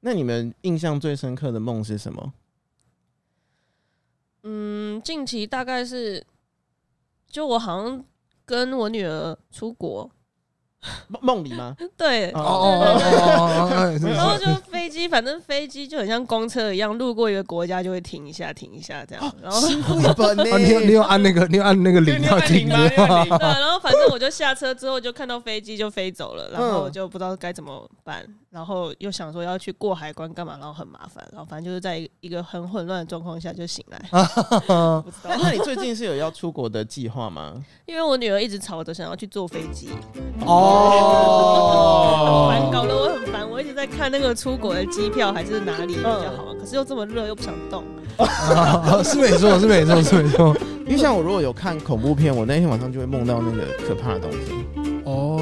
[0.00, 2.32] 那你们印象最深刻的梦是什么？
[4.44, 6.24] 嗯，近期大概是，
[7.28, 8.04] 就我好像
[8.44, 10.10] 跟我女儿出国。
[11.08, 11.76] 梦梦里吗？
[11.98, 19.34] 对，哦哦哦，然后就飞机，反正飞机就很像公车一样，路过一个国家就会停一下，停一下这样。
[19.42, 19.60] 然后？
[20.56, 22.76] 你有你有按那个，你有按那个铃要停吗？
[22.88, 33.98] 对，然后反正我就下车之后就看到飞机就飞走了，然后我就不知道该怎么办，然后又想说要去过海关干嘛，然后很麻烦，然后反正就是在一个很混乱的状况下就醒来。
[34.10, 35.36] 不知道。
[35.42, 37.62] 那你最近是有要出国的计划吗？
[37.86, 39.90] 因为我女儿一直吵着想要去坐飞机。
[40.46, 40.48] 哦。
[40.48, 43.48] 哦，很烦，搞得我很烦。
[43.48, 47.84] 我一直在看那个出国的机票还是哪里比较好，可是又这么热，又不想动。
[49.04, 50.56] 是没错，是没错，是没错。
[50.86, 54.38] 因为像我如果有看恐怖片，我那天晚上就会梦到那个可怕的东西。
[55.04, 55.38] 哦，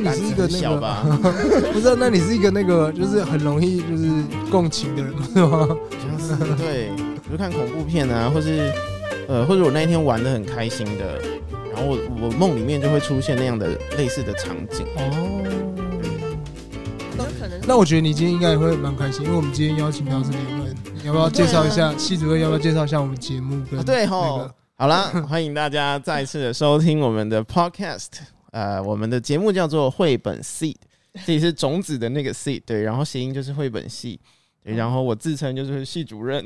[0.00, 1.70] 那你是一个那个？
[1.72, 4.10] 不是，那你是一个那个，就是很容易就是
[4.50, 5.68] 共情的人，是吗？
[6.18, 8.72] 是，对，比如看恐怖片啊，或是
[9.28, 11.20] 呃，或者我那一天玩的很开心的。
[11.74, 15.44] 然后我我梦里面就会出现那样的类似的场景哦。
[17.16, 21.94] 那可能，那我觉得你今天应该也会蛮开心，因为我们今天邀请到是你们，你要不要介绍一下？
[21.96, 23.62] 系主任要不要介绍一下我们节目？
[23.86, 28.37] 对吼，好啦，欢迎大家再次的收听我们的 podcast。
[28.52, 30.76] 呃，我们的节目叫做绘本 seed，
[31.26, 34.18] 这里是种子的那个 seed，对，然后谐音就是绘本系。
[34.62, 36.44] 然后我自称就是系主任，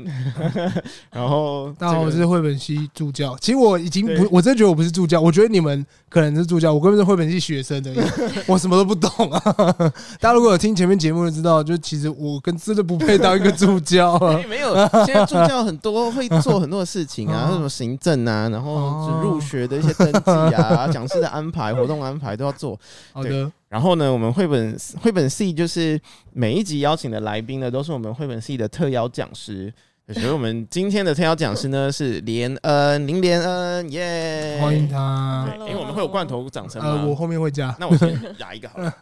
[1.11, 3.35] 然后大家好，我是绘本系助教。
[3.41, 7.93] 其实我已经不，我真的觉得我不是助教，我觉得你们可能是助教，我根本是绘本系学生的，
[8.47, 9.39] 我什么都不懂啊。
[10.21, 14.17] 大家如果有听前面节目就知道，就其实我跟真的不配当一个助教。
[14.47, 14.73] 没有，
[15.05, 22.79] 现在助教很多会做很多的事情啊，什么行政啊，然后入学的一些登记啊，讲师的安排、活动安排都要做。
[23.11, 23.51] 好的。
[23.73, 25.99] 然后呢，我们绘本绘本系就是
[26.31, 29.73] 每一集邀请的来宾呢，都是我们绘本系的特邀讲师。
[30.09, 35.51] 所以我们今天的特邀讲师呢是连恩林连恩，耶，欢迎他。
[35.57, 36.87] 对，因为我们会有罐头掌声吗？
[36.87, 37.75] 呃，我后面会加。
[37.79, 38.95] 那我先压一个好了。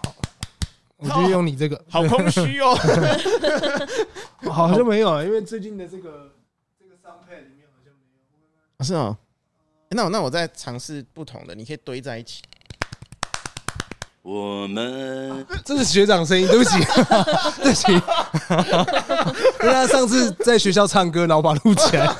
[0.98, 1.82] 我就用你这个。
[1.88, 2.74] 好空虚哦。
[4.52, 6.32] 好像没有，因为最近的这个
[6.78, 8.84] 这个商配里面好像没有。
[8.84, 9.16] 是哦。
[9.92, 12.42] 那我那我再尝试不同的，你可以堆在一起。
[14.28, 16.76] 我们这是学长声音，对不起，
[17.62, 17.90] 对不起。
[19.62, 22.14] 因为他上次在学校唱歌，然后把它录起来，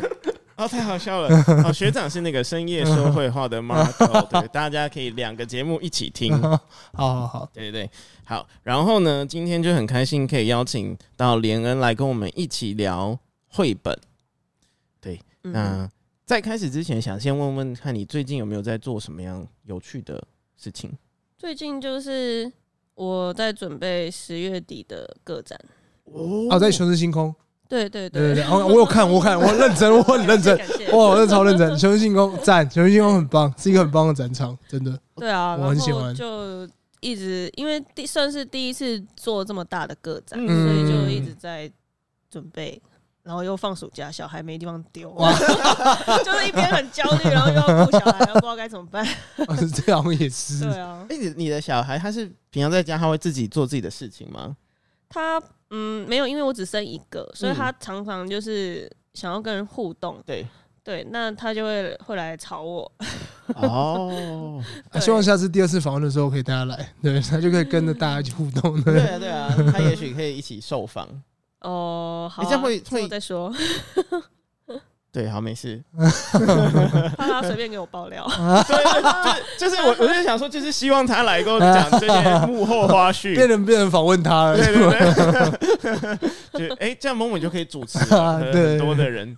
[0.56, 1.28] 哦，太好笑了。
[1.62, 6.32] 哦，学长是那个深夜说绘话的 Marco， 对，大家可以两个节目一起听。
[6.40, 6.58] 好
[6.94, 7.90] 好好，对对对，
[8.24, 8.48] 好。
[8.62, 13.18] 然后呢，今天就很开心可以邀请到连恩来跟我们一起聊
[13.48, 13.94] 绘本。
[14.98, 15.86] 对，那
[16.24, 20.24] 在开始之前，想先问问看你最近有没有在做什么样有趣的
[20.56, 20.90] 事情？
[21.40, 22.52] 最近就是
[22.94, 25.58] 我在准备十月底的个展
[26.04, 27.34] 哦，在雄狮星空，
[27.66, 30.54] 对对对对对，我有看，我看，我认真，我很认真，
[30.92, 35.00] 哇，我真的超认真，雄狮星空赞，雄狮星空很棒，是一个很棒的展场，真的。
[35.16, 36.68] 对啊，我很喜欢，就
[37.00, 41.72] 一直因为第算是第一次做这么大的个展，所以就一直在
[42.30, 42.78] 准备。
[43.22, 45.32] 然后又放暑假，小孩没地方丢，哇
[46.24, 49.06] 就是一边很焦虑，然后又要顾小孩，又不知道该怎么办。
[49.46, 50.60] 哦、是这样也是。
[50.60, 54.56] 对啊，哎、欸，你你的小孩他是平常在家他会自己做自己的事情吗？
[55.08, 60.16] 他嗯没有，因为我只生一个，所以他常常就是想要跟人互动。
[60.18, 60.46] 嗯、对
[60.82, 62.90] 对，那他就会会来吵我。
[63.56, 68.80] 哦， 对希望下次第二次访问的时候可以带他来，对，他就可以跟着大家一起互动。
[68.82, 71.06] 对啊对啊，他也许可以一起受访。
[71.60, 73.52] 哦，好，你这样会会再说。
[75.12, 75.82] 对，好，没事。
[77.18, 78.24] 怕他随便给我爆料。
[78.68, 78.84] 对，
[79.58, 84.56] 就是就是我，我就想说，就是希望他来跟我讲这些幕后花絮，变成变成访问他了。
[84.56, 84.88] 对对
[86.52, 86.68] 对。
[86.68, 89.36] 就哎，这样 Momo 就可以主持很多的人。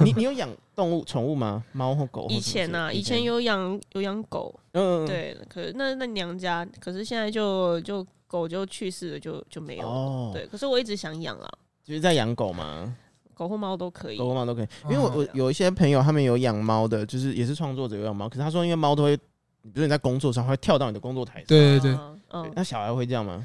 [0.00, 1.62] 你你有养动物宠物吗？
[1.72, 2.26] 猫或狗？
[2.30, 4.58] 以前呢，以前有养有养狗。
[4.72, 5.06] 嗯。
[5.06, 8.06] 对，可是那那娘家，可是现在就就。
[8.30, 9.88] 狗就去世了，就就没有了。
[9.92, 11.50] 哦，对，可是我一直想养啊。
[11.82, 12.96] 就是在养狗吗？
[13.34, 14.68] 狗或猫都可以，狗或猫都可以。
[14.84, 18.28] 因为我我有一些朋友，他们有养猫的，就是也是创作者有养猫。
[18.28, 21.98] 可是他说，因为猫都会，比如你在工作上会跳到你的工作台上，对对对，
[22.28, 23.44] 嗯，那小孩会这样吗？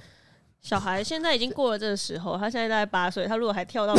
[0.61, 3.95] 小孩现在已经过了这个时候，他现在大概八岁，他如果还跳到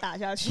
[0.00, 0.50] 打下去。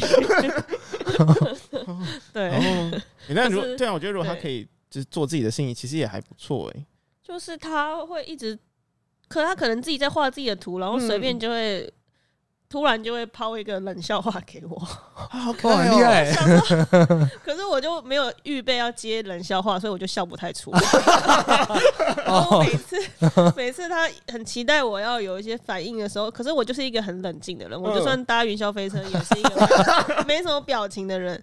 [2.32, 2.52] 对，
[3.30, 6.86] 那如果对啊，我觉得如果他可以就是做自己的生意，其实也还不错哎。
[7.24, 8.58] 就是他会一直，
[9.28, 11.82] 可他可能自己在画自己的图，然后随便就会。
[11.82, 11.92] 嗯
[12.70, 16.30] 突然就会抛一个冷笑话给我，好可爱，厉害。
[17.42, 20.82] 可是我就没有预备要接冷笑话，所以我就笑不太出来。
[22.28, 22.98] 然后每次
[23.56, 31.42] 每次他很期待我要有一些反应的时候，可是我就是一个很冷静的人，我就算搭云霄飞车也是一个没什么表情的人。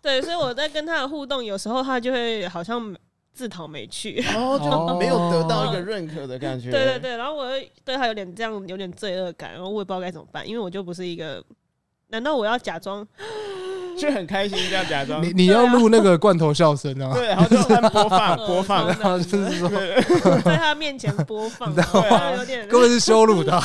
[0.00, 2.96] 对，所以我在跟他的互动，有时候他就会好像。
[3.36, 6.70] 自讨没趣，哦，就没有得到一个认可的感觉。
[6.70, 7.46] 对 对对，然后我
[7.84, 11.44] 对他有点这样，有点罪恶感，然后我也不知道该怎么办，因为我就不是一个，
[12.08, 13.06] 难道我要假装
[13.98, 15.22] 就很开心这样假装？
[15.22, 17.12] 你你要录那个罐头笑声啊？
[17.12, 17.58] 对，然后就
[17.90, 19.68] 播放播放， 然后就是说
[20.42, 23.60] 在他面前播放，对啊，有点根本是羞辱他。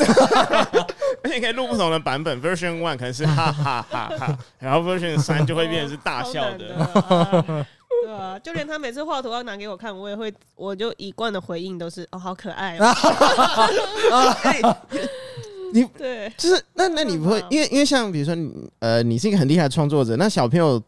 [1.23, 7.65] 而且可以录不同的版本，Version One 可能是哈哈哈哈，然后 Version 三就会变成是大笑的。
[8.03, 12.85] 对啊，就连他每次画图要拿给我看，我也会，我就一贯的回应都是哦，好可爱哦。
[15.73, 20.81] 你对，就是那那你不会，因为因为像比如说你呃，你是一个很厉害的创作者，那小朋友，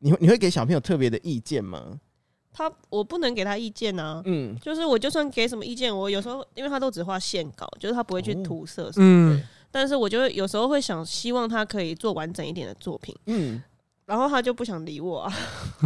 [0.00, 1.98] 你会你会给小朋友特别的意见吗？
[2.52, 9.40] 他我不能给他意见啊，嗯，就是我就算给什么意见，我有时候因为他都只画线稿，就是他不会去涂色，嗯，
[9.70, 13.62] 但是我就会有时候会想希望他可以做完整一点的作品，嗯。
[14.08, 15.32] 然后他就不想理我，啊，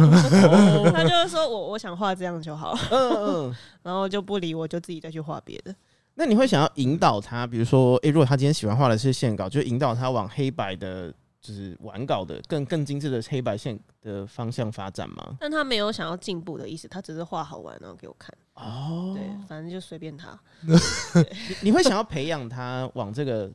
[0.93, 3.11] 他就是说我我想画这样就好，嗯
[3.49, 5.75] 嗯， 然后就不理我，就自己再去画别的。
[6.15, 15.35] 那你会想要引导他，比如说，诶，如果他今天喜欢画的是线稿，就引导他往黑白的，就是完稿的更更精致的黑白线的方向发展吗？
[15.41, 18.33] 但他没有想要进步的意思，他只是画好玩然后给我看。
[18.53, 20.39] 哦，对，反正就随便他。
[20.63, 23.51] 你你会想要培养他往这个？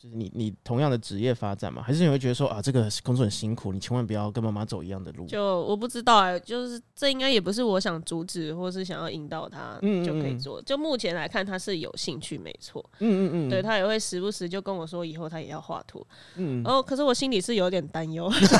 [0.00, 1.82] 就是你，你同样的职业发展吗？
[1.84, 5.26] 还是你会觉得说啊，这个工作很辛苦，你千万不要跟妈妈走一样的路？
[5.26, 10.60] 就我不知道哎、欸，就是这应该也不是我想阻止，或是想要引导他就可以做。
[10.60, 12.84] 嗯嗯嗯，就目前来看，他是有兴趣，没错。
[13.00, 16.06] 嗯嗯嗯，对，他也会时不时就跟我说，以后他也要画图。
[16.36, 18.30] 嗯，然后可是我心里是有点担忧。
[18.38, 18.56] 你说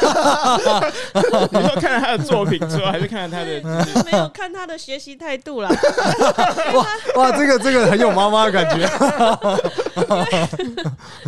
[1.81, 3.63] 看他的作品之后，还是看他的？
[4.11, 5.71] 没有看他的学习态度啦。
[6.75, 6.85] 哇
[7.15, 8.89] 哇，这个这个很有妈妈的感觉。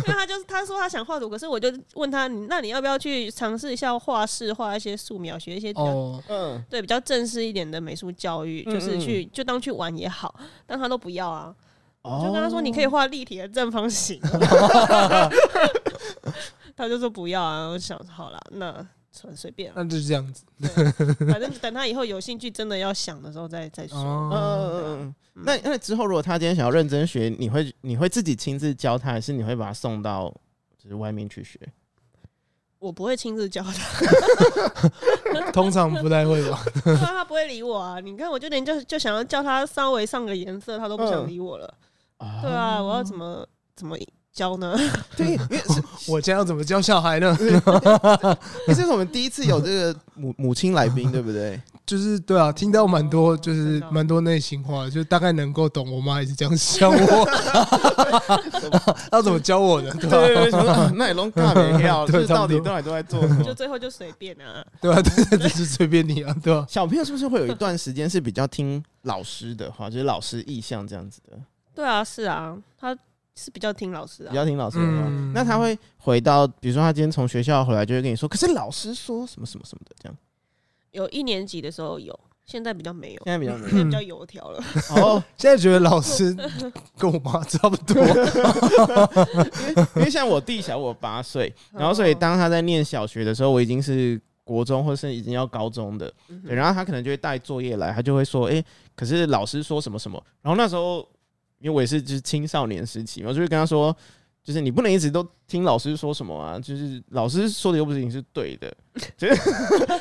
[0.07, 10.33] 因为他就是他说他想画图，可是我就问他，你那你要不要去尝试一下画室，画一些素描，学一些比较嗯对比较正式一点的美术教育，就是去就当去玩也好，
[10.65, 11.53] 但他都不要啊。
[12.03, 14.19] 我就跟他说，你可以画立体的正方形，
[16.75, 17.67] 他就说不要啊。
[17.67, 20.45] 我想好了，那随随便，那就是这样子。
[21.29, 23.97] 反正等他以后有兴趣，真的要想的时候再再说。
[24.33, 25.13] 嗯。
[25.33, 30.33] 那那之后，如果他今天想要认真学，你会你会自己亲自教他，还是你会把他送到
[30.77, 31.59] 就是外面去学？
[32.79, 33.73] 我不会亲自教他，
[35.53, 36.63] 通常不太会吧？
[36.99, 37.99] 他不会理我啊！
[37.99, 41.71] 你看，我就连就就想要叫他稍微上个颜色，他都不想理我了。
[42.17, 43.95] 嗯、对啊，我要怎么怎么
[44.33, 44.77] 教呢？
[45.15, 45.61] 对，因为
[46.07, 47.37] 我将要怎么教小孩呢？
[48.67, 51.59] 这是我们第一次有这个母 母亲来宾，对不对？
[51.85, 55.91] 就是对啊，听到蛮多，就是蛮多内心话，就大概能够懂。
[55.91, 57.27] 我妈也是这样想我，
[59.11, 59.91] 要怎么教我的？
[59.95, 63.43] 对对对，那也拢大没要，就是到底到底都在做什么？
[63.43, 66.65] 就最后就随便啊，对啊，对，就是随便你啊，对吧？
[66.69, 71.37] 小朋友是不是会有一段时间是比较听老师的话，就是老师意向这样子的？
[71.75, 72.97] 对啊，是啊，他
[73.35, 75.07] 是比较听老师啊，比较听老师的话。
[75.33, 80.17] 那他会回到，比如说他今天从学校回来，就会跟你说，可是老师说什么什么什么的这样。
[80.91, 84.61] 有一年级的时候有，现在比较没有，现在比较没有，现在比较油条了。
[84.89, 86.35] 哦，现在觉得老师
[86.97, 88.13] 跟我妈差不多，因
[89.75, 96.13] 为因为像我弟小我八岁，然后所以当他在念小学的时候，我已经是国中或是已经要高中的，
[96.45, 98.61] 对，然后他可能就会带作业来，他就会说，哎，
[98.93, 101.07] 可是老师说什么什么，然后那时候
[101.61, 103.95] 因为我也是就是青少年时期嘛，我就会跟他说。
[104.43, 108.75] 就是你不能一直都听老师说什么啊，就是老师说的又不是你是对的，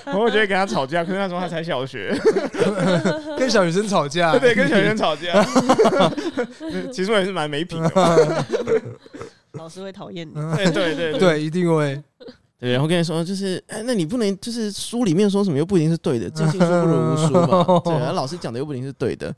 [0.06, 1.04] 然后 我就会跟他吵架。
[1.04, 2.18] 可是那时候他才小学
[3.38, 5.44] 跟小学生吵架，对，跟小学生吵架。
[6.90, 8.46] 其实我也是蛮没品的，
[9.52, 12.02] 老师会讨厌你，对对对对，一定会。
[12.58, 17.80] 对，然后跟你说，就是哎，那你不能就是书里面说什么又不一定是对的，尽信书不如无书嘛。
[17.84, 19.34] 对，老师讲的又不一定是对的。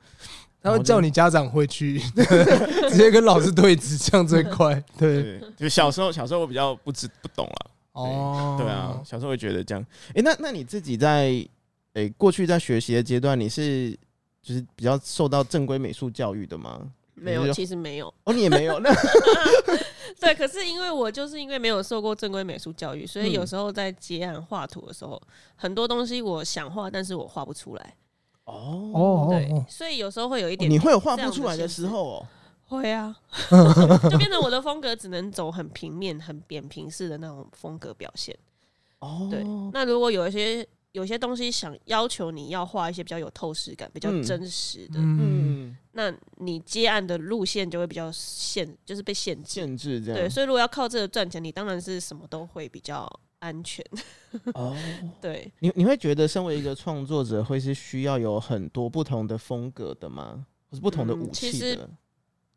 [0.63, 1.99] 他会叫你家长回去，
[2.89, 4.83] 直接跟老师对峙，这样最快。
[4.97, 7.71] 对，就小时候，小时候我比较不知不懂了。
[7.93, 9.85] 哦，对啊，小时候会觉得这样。
[10.11, 11.49] 哎、欸，那那你自己在诶、
[11.95, 13.91] 欸、过去在学习的阶段，你是
[14.41, 16.81] 就是比较受到正规美术教育的吗？
[17.15, 18.13] 没有，其实没有。
[18.25, 18.91] 哦，你也没有那。
[20.19, 25.21] 对，可是因为我就是因为没有受过正规美术教育，所以有时候在接案画图的时候，
[25.57, 27.95] 很多东西我想画，但是我画不出来。
[28.45, 32.27] 哦，对，所以有时候会有一点，你会有画不出来的时候哦。
[32.67, 33.15] 会啊，
[34.11, 38.35] 就变成我的风格只能走很平面、很扁平式的那种风格表现。
[39.01, 39.45] 哦，对。
[39.75, 49.61] 那如果有一些有些东西想要求你要画一些比较有透视感、比较真实的，嗯，那你接案的路线就会比较限，就是被限制。
[49.61, 50.19] 限制这样。
[50.19, 53.07] 对，所以如果要靠这个赚钱，你当然是什么都会比较
[53.43, 53.85] 安全。
[54.55, 54.75] 哦，
[55.21, 55.53] 对。
[55.59, 60.47] 你你会觉得身为一个创作者，会是需要有很多不同的风格的吗？
[60.71, 61.91] 或是不同的武器的？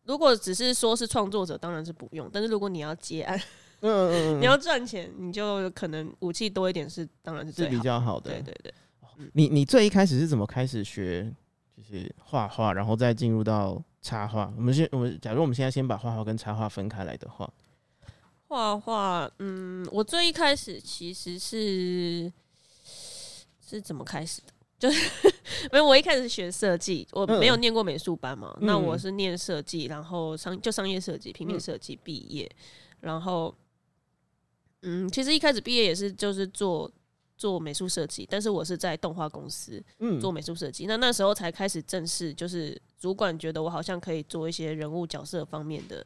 [0.04, 2.30] 如果只是说是创作者，当然是不用。
[2.32, 3.38] 但是如果你要接案，
[3.82, 8.30] 嗯嗯嗯， 你要赚钱，你就可能武器多一点是，当然是比较好的。
[8.30, 8.74] 对对对。
[9.34, 11.34] 你你最一开始是怎么开始学，
[11.76, 14.54] 就是画画，然后再进入到插画？
[14.56, 17.52] 我们先，我们假如我们现在先把画画跟插画分开来的话，
[18.48, 22.32] 画画，嗯，我最一开始其实是
[23.60, 24.48] 是怎么开始的？
[24.78, 25.10] 就是
[25.66, 32.50] 因为我一开始学设计，我没有念过美术班嘛，嗯、那我是念设计，然后商就商业设计、平面设计毕业，
[33.00, 33.54] 然后
[34.84, 36.92] 嗯，其实一开始毕业也是就是做
[37.38, 39.84] 做美术设计，但是我是在动画公司
[40.22, 46.06] 做美术设计，那那时候才开始正式，就是主管觉得我好像可以做一些人物角色方面的。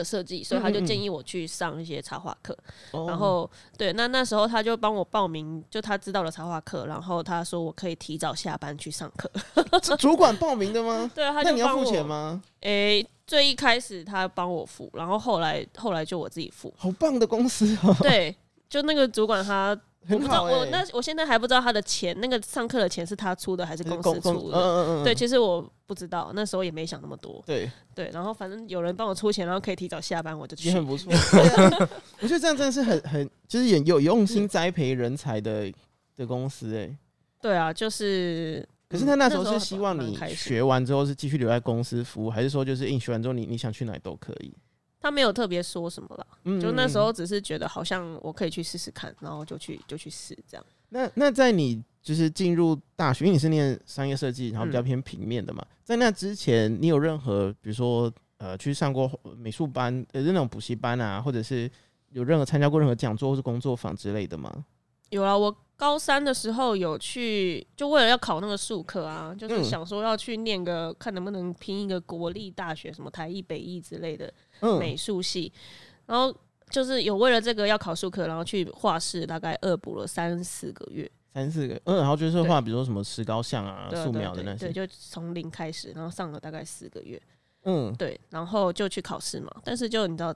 [0.00, 2.56] 的设计，所以他就建议我去上一些插画课。
[2.92, 9.30] 嗯嗯，然后对，那那时候他就帮我报名，就他知道了插画课，然后他说我可以提早下班去上课。
[9.98, 11.10] 主管报名的吗？
[11.14, 11.50] 对啊，他就。
[11.50, 12.42] 那你要付钱吗？
[12.60, 16.72] 诶、欸，最一开始他帮我付，然后后来后来就我自己付。
[16.76, 17.94] 好棒的公司哦！
[18.00, 18.34] 对，
[18.68, 19.78] 就那个主管他。
[20.08, 24.56] 我不知道，我那我现在还不知道他的钱，那个上课的钱是他出的还是公司出的？
[24.56, 25.04] 嗯嗯嗯。
[25.04, 27.42] 对，其实我不知道，那时候也没想那么多。
[27.46, 30.68] 对对，然后反正有人帮我出钱，然后可以提早下班，我就去。
[30.68, 31.12] 也很不错。
[32.20, 35.70] 我觉得这样真的是很很，就是也有用心栽培人才的
[36.16, 36.96] 的公司哎。
[37.40, 38.66] 对啊，就是。
[38.88, 44.52] 可是他那时候是希望你学完之后是继续留在公司服务，还是说就是你学完之后你你想去哪里都可以？
[45.00, 50.64] 他没有特别说什么了，嗯、就那时候只是觉得好像我可以去试试看，然后就去就去试这样。
[50.90, 61.70] 那那在你就是进入大学，因为你是念商业设计，然后比较偏平面的嘛，嗯、在那之前你有任何比如说呃去上过美术班呃那种补习班啊，或者是
[62.10, 64.64] 有任何参加过任何讲座或是工作坊之类的吗？
[65.10, 74.30] 有啊，我高三的时候有去，就为了要考那个数科啊，就是想说要去念个，嗯、看能不能拼一个国立大学，什么台艺、北艺之类的
[74.78, 75.50] 美术系。
[75.54, 75.60] 嗯、
[76.08, 76.36] 然后
[76.68, 81.10] 就是有为了这个要考数科，然后去画室，大概恶补了三四个月。
[81.32, 87.18] 三四个，嗯，然后就是画，比如说什么石膏像啊、素描的那些，对，就从零开始，然后上了大概四个月。
[87.64, 90.34] 嗯，对，然后就去考试嘛，但是就你知道，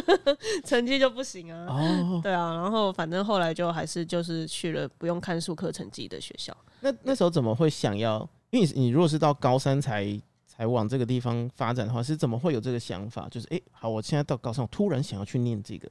[0.64, 1.66] 成绩就不行啊。
[1.68, 6.56] 哦，对啊，然后反正后来就还是就是去了不用看数科成绩的学校。
[6.80, 8.26] 那那时候怎么会想要？
[8.50, 10.06] 因为你你如果是到高三才
[10.46, 13.28] 才往这个地方发展的话，是怎么会有这个想法？
[13.30, 15.88] 就是哎，好，我现在到高三，我突然想要去念这个。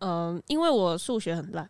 [0.00, 1.68] 嗯，因为我数学很烂。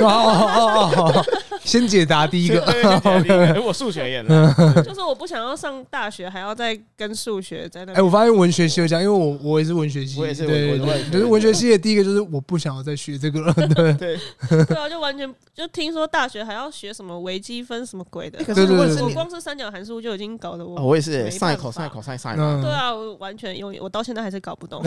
[0.00, 1.24] 哦 哦哦！
[1.68, 7.92] 先解答第一个， 哎我数学也难， 就是我不想要上大学，还要再跟数学在那。
[7.92, 11.68] 哎，我发现文学系有讲，因为我我也是文学系，我也是对对，就是文学系。
[11.68, 13.92] 的第一个就是我不想要再学这个了，对。
[14.00, 14.18] 对。
[14.64, 18.62] 对啊，就完全就听说大学还要学什么微积分什么鬼的，可是
[19.02, 24.82] 我光是三角函数就已经搞得我，我也是 sin cos cos sin，对啊，我完全用，我到现在还是搞不懂，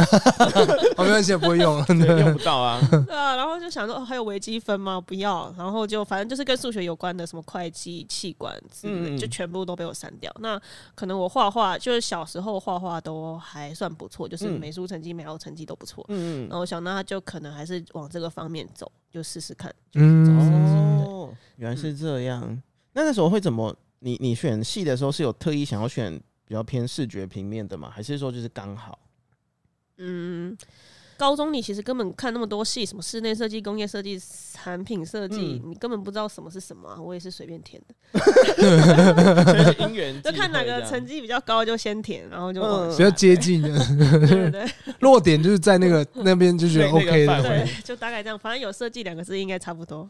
[0.97, 4.99] 我没关系，不会用，用不到啊，对啊，然后就想说还有微积分吗？
[4.99, 10.33] 不要，然后就反正就是跟数学有关的，什么会计、气管之类，就全部都被我删掉。
[10.39, 10.59] 那
[10.95, 16.05] 可能我画画，就是小时候画画都还算不错，就是美术成绩、美劳成绩都不错。
[16.09, 19.73] 嗯，然后我想，那他就可能还是往这个方面走，就试试看。
[19.95, 22.61] 嗯，哦，原来是这样。
[22.93, 23.75] 那那时候会怎么？
[23.99, 27.89] 你你选系的时候是有特意想要选比较偏视觉平面的吗？
[27.93, 28.97] 还是说就是刚好？
[29.97, 30.57] 嗯。
[31.21, 34.19] 高中你其实根本看那么多系，什么室内设计、工业设计、
[34.53, 36.99] 产品设计，嗯、你根本不知道什么是什么、啊。
[36.99, 37.93] 我也是随便填的，
[39.77, 42.59] 因 缘 就看哪个成绩比较高就先填，然后就
[42.89, 43.69] 比较接近的，
[44.27, 44.65] 对对，
[45.01, 48.39] 落点就是在那个 那边就觉得 OK 的，对，就大概这样。
[48.39, 50.09] 反正有设计两个字应该差不多。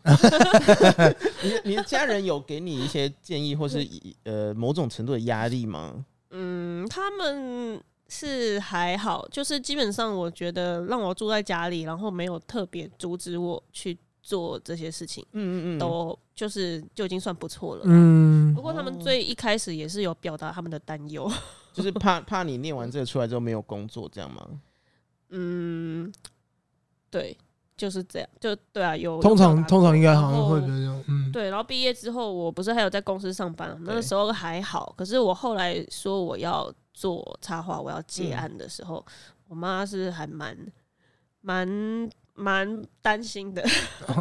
[1.44, 3.86] 你你的家人有给你一些建议，或是
[4.24, 6.06] 呃某种程度的压力吗？
[6.30, 7.82] 嗯，他们。
[8.13, 17.84] 是还好，就是基本上我觉得让我住在家里，然后没有特别阻止我去做这些事情，嗯嗯嗯，都就是就已经算不错了。
[17.86, 21.32] 嗯不过他们最一开始也是有表达他们的担忧，
[21.72, 24.46] 就是怕怕你念完这个出来之后没有工作，这样吗？
[25.34, 26.12] 嗯，
[27.10, 27.38] 对，
[27.77, 34.94] 就是这样，就对啊，有通常通常应该好像会比较这样，嗯，对，然后毕业之后，我不是还有在公司上班，那个时候还好。
[34.98, 39.13] 可是我后来说我要做插画，我要接案的时候，嗯、
[39.50, 40.55] 我妈是还蛮
[41.41, 43.63] 蛮蛮担心的，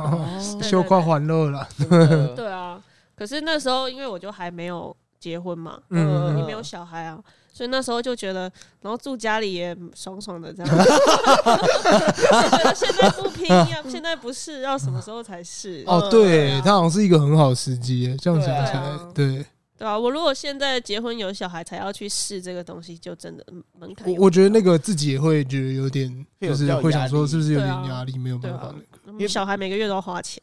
[0.63, 1.69] 羞夸欢乐了。
[2.37, 2.83] 对啊，
[3.15, 7.23] 可是那时候因为我就还没有结婚嘛，嗯，呃，你没有小孩啊。
[7.53, 8.43] 所以那时候就觉得，
[8.81, 10.85] 然后住家里也爽爽的这样子。
[12.49, 15.83] 觉得现在不拼要，现在不是，要什么时候才是？
[15.87, 19.45] 哦，对，他好像是一个很好的时机，这样讲起来，对
[19.81, 19.99] 对啊。
[19.99, 23.45] 我如果现在结婚有小孩才要去试这个东西，就真的
[23.79, 24.07] 门槛。
[24.13, 29.13] 我我觉得那个自己也会觉得有点，就是会想说是不是有点压力，没有办法那个。
[29.15, 30.41] 因为小孩每个月都要花钱，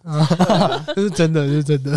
[0.96, 1.91] 这是真的，是真的。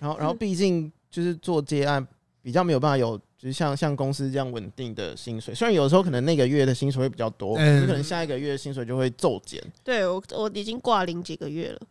[0.00, 2.06] 然后，然后毕竟就是做接案
[2.40, 3.20] 比较没有办法有。
[3.40, 9.62] 就是像像公司这样稳定的薪水，虽然有时候可能那个月的薪水会比较多，嗯、可能下一个月薪水就会骤减。
[9.84, 11.86] 对我我已经挂零几个月了，嗯，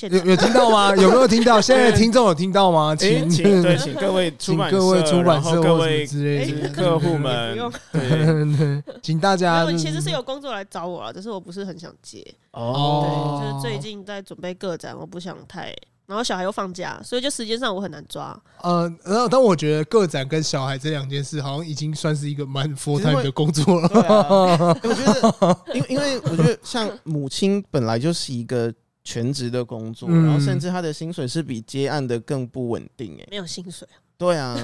[0.00, 0.94] 有有听到吗？
[0.96, 1.60] 有没有听到？
[1.62, 2.94] 现在的听众有听到吗？
[2.94, 7.58] 请请对，请各位出版社，各位出版社各位之类的客户们，
[7.92, 9.70] 对，请大家。
[9.72, 12.24] 其实是有工作来找我了，只是我不是很想接。
[12.52, 15.74] 哦，对，就是最近在准备个展，我不想太。
[16.04, 18.38] 然后小孩又放假，所以就时间上我很难抓。
[18.62, 23.88] 呃，然后但我觉得个展跟小孩这两件事，好像已经算是一个蛮 full time 的工作了。
[24.02, 28.70] 啊、我觉得，因为因为我觉得像母亲本来就是一个
[29.04, 33.16] 全职的工作，嗯、然后甚至他的薪水是比接案的更不稳定。
[33.20, 33.96] 哎，没有薪水啊？
[34.16, 34.56] 对啊，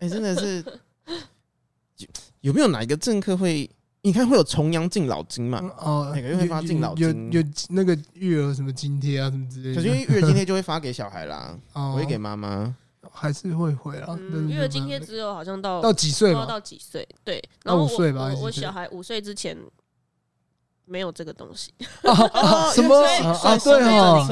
[0.00, 0.64] 哎， 真的是
[2.40, 3.70] 有没有哪一个政客会？
[4.02, 5.60] 你看会有重阳敬老金嘛？
[5.76, 9.74] 哦，每个月会发敬老金，有有那个育儿什么津贴啊，什么之类的。
[9.74, 12.74] 可是因为育儿津贴就会发给小孩啦，不会给妈妈，
[13.12, 14.18] 还是会回啊。
[14.48, 16.46] 育儿津贴只有好像到到几岁嘛？
[16.46, 17.06] 到几岁？
[17.22, 18.32] 对，然后五岁吧。
[18.40, 19.54] 我小孩五岁之前
[20.90, 21.72] 没有这个东西。
[22.74, 23.56] 什么啊？
[23.58, 24.26] 对哈，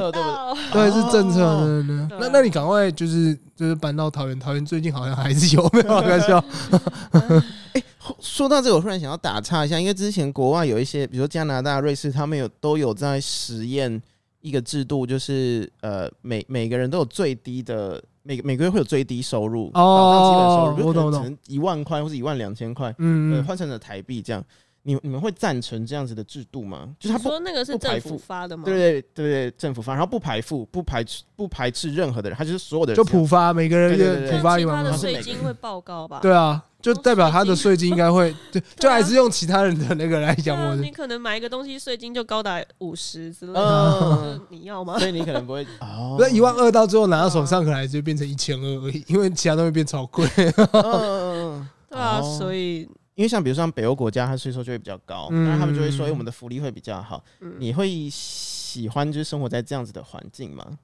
[0.73, 2.18] 对对是政策，对对对。
[2.18, 6.44] 那那你赶快就是就是搬到桃园，桃园最近好像还是有，没有开玩笑。
[8.21, 14.03] 说到这个，我突然想要打岔一下，因为之前国外有一些，比如说加拿大、瑞士，他们有都有在实验
[14.40, 24.42] 一个制度，就是呃，每每个人都有最低的每每个月会有最低收入哦，基本收入，我懂，可能一万块或者一万两千块，嗯，换成了台币这样。
[24.88, 26.88] 你你们会赞成这样子的制度吗？
[26.98, 28.62] 就是他说那个是政府发的吗？
[28.64, 34.83] 对对对对，政府发，然后不排富，不排斥不排斥任何的人，他就是所有的人就普发，每个人就普发一万。
[34.83, 36.20] 他的税金会报高吧？
[36.22, 40.59] 对啊，就代表他的税金应该会， 就就还是用其他人的那个来讲。
[40.59, 44.98] 我你可能买一个东西税金就高达五十之类的， 你要吗？
[44.98, 50.27] 所以你可能不会 哦，那一万二到最后拿到手上，可能还是变成一千二而已，因为其他东西变超贵。
[50.72, 52.88] 嗯，对啊，所以。
[53.18, 57.24] 因为像比如说像北欧国家，它税收就会比较高，那、嗯、他们就会说，哎，我们的福利会比较好。
[57.40, 60.78] 嗯、你会喜欢就是生活在这样子的环境吗？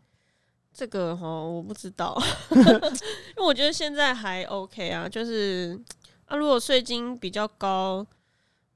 [0.72, 2.20] 这个哈，我不知道，
[2.50, 5.80] 因为我觉得现在还 OK 啊，就是
[6.24, 8.04] 啊，如果税金比较高，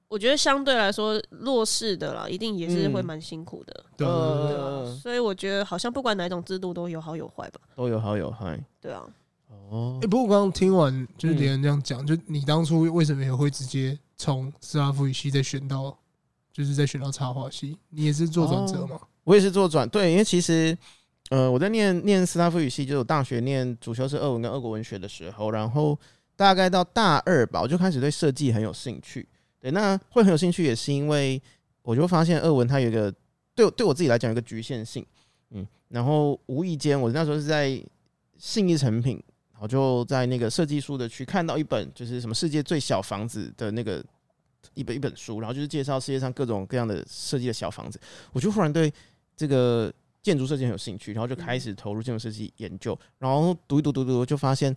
[0.07, 3.85] 我觉得相对来说弱势的啦，一定也是会蛮辛苦的。
[3.97, 4.07] 对，
[5.01, 8.57] 所以我觉得好像不管哪种制度都有好有坏吧，都有好有坏。
[8.81, 9.05] 对啊。
[9.70, 15.96] 哦，哎，不过我刚刚听完就是别人这样讲，就你当初为什么也会直接从斯拉夫语系再选到，
[16.52, 17.76] 就是再选到插画系？
[17.90, 18.98] 你也是做转折吗？
[19.24, 20.76] 我也是做转，对，因为其实，
[21.28, 25.98] 呃，我在念念斯拉夫语系，就是我大学念主修是俄文跟俄国文学的时候，然后
[26.35, 29.28] 大概到大二吧，我就开始对设计很有兴趣。
[29.61, 31.40] 对，那会很有兴趣也是因为
[31.83, 33.12] 我就发现俄文它有一个
[33.54, 35.04] 对对我自己来讲有一个局限性，
[35.50, 37.78] 嗯，然后无意间我那时候是在
[38.38, 39.22] 信义成品。
[39.61, 44.05] 我就在那个设计书的区看到一本，就是什么世界最小房子的那个
[44.75, 48.01] 一本一本书，然后就是介绍世界上各种各样的设计的小房子。
[48.33, 48.92] 我就忽然对
[49.37, 49.92] 这个
[50.23, 52.99] 建筑设计很有兴趣，然后就开始投入建筑设计研究。
[53.18, 54.75] 然后读一读读读，就发现，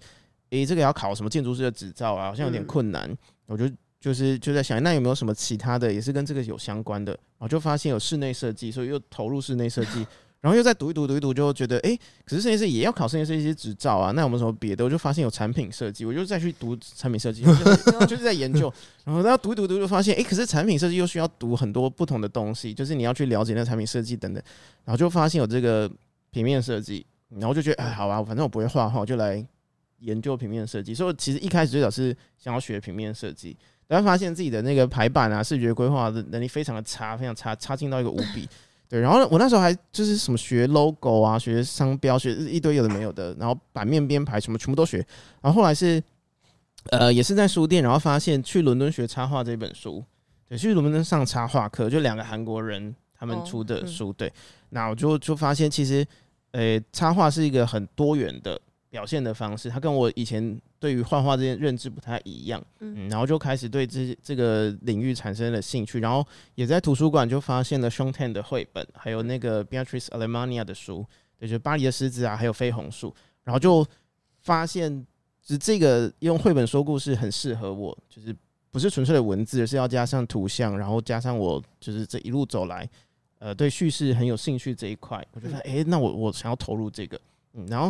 [0.49, 3.15] 诶，这个要考什么建筑师的执照啊，好像有点困难。
[3.45, 7.11] 我就就是就在想，那有没有什么其他的也是跟这个有相关的？
[7.11, 10.05] 然后就发现有室内设计，所以又投入室内设计。
[10.41, 14.11] 然后又再读一读读一读，就觉得哎，可是设计师也要考设计师一些执照啊。
[14.11, 14.83] 那有没有什么别的？
[14.83, 18.73] 我就发现有产品设计，我就再去读产品设计， 就是、就是在研究。
[19.05, 24.41] 然后大家读一读读就发现，哎，可是产品设计又需要读很多不同的东西，就是你要去了解那产品设计等等。
[24.83, 25.87] 然后就发现有这个
[26.31, 29.45] 平面设计，然后就觉得哎，好吧，反正我不会画画，我就来
[29.99, 30.95] 研究平面设计。
[30.95, 33.55] 所以其实一开始最早是想要学平面设计，
[33.87, 38.49] 然后发现自己的那个排版啊、视觉规划的能力非常的差，非常差，差劲到一个无比。
[38.91, 44.97] 对，然后我那时候还就是什么学 logo 啊，学商标，学一堆有的没有的，然后版面编排什么全部都学。
[45.41, 46.03] 然后后来是
[46.89, 50.03] 呃，也是在书店，然后发现去伦敦学插画这本书，
[50.49, 54.33] 对，去伦敦上插画课，就两个韩国人他们出的书，哦嗯、对，
[54.71, 56.05] 那我就就发现其实
[56.51, 58.59] 呃，插画是一个很多元的。
[58.91, 71.05] 表现的方式，他跟我以前对于画画这件认知不太一样，嗯，然后就开始对这这个领域产生了兴趣，然后也在图书馆就发现了 Shaun Tan 的绘本，还有那个 Beatrice Alemania 的书，
[71.39, 73.87] 对，就是巴黎的狮子啊，还有飞红树，然后就
[74.41, 74.93] 发现，
[75.41, 78.35] 就是这个用绘本说故事很适合我，就是
[78.71, 82.89] 不是纯粹的文字，而是要加上图像，然后加上我就是这一路走来，
[83.39, 87.17] 呃，对叙事很有兴趣这一块，我觉得，哎，那我我想要投入这个，
[87.53, 87.89] 嗯，然后。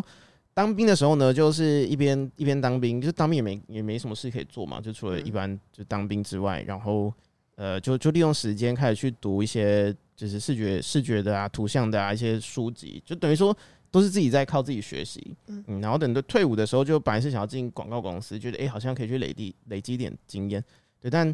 [0.62, 7.12] 当兵的时候呢，就是一边一边当兵，就是当兵也没也没什么事可以做嘛，就除了一般就当兵之外，然后
[7.56, 13.58] 呃，就就利用时间开始去读一些就是视觉视觉的啊、图像的啊一些书籍，就等于说
[13.89, 20.63] 都是自己在靠自己学习，嗯，然后等到退伍的时候，就本来是想要进广告公司，觉得哎、欸、好像可以去累积累积一点经验，
[21.00, 21.28] 对，但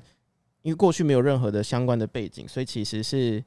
[0.61, 3.43] 因为过去没有任何的相关的背景，所以其实是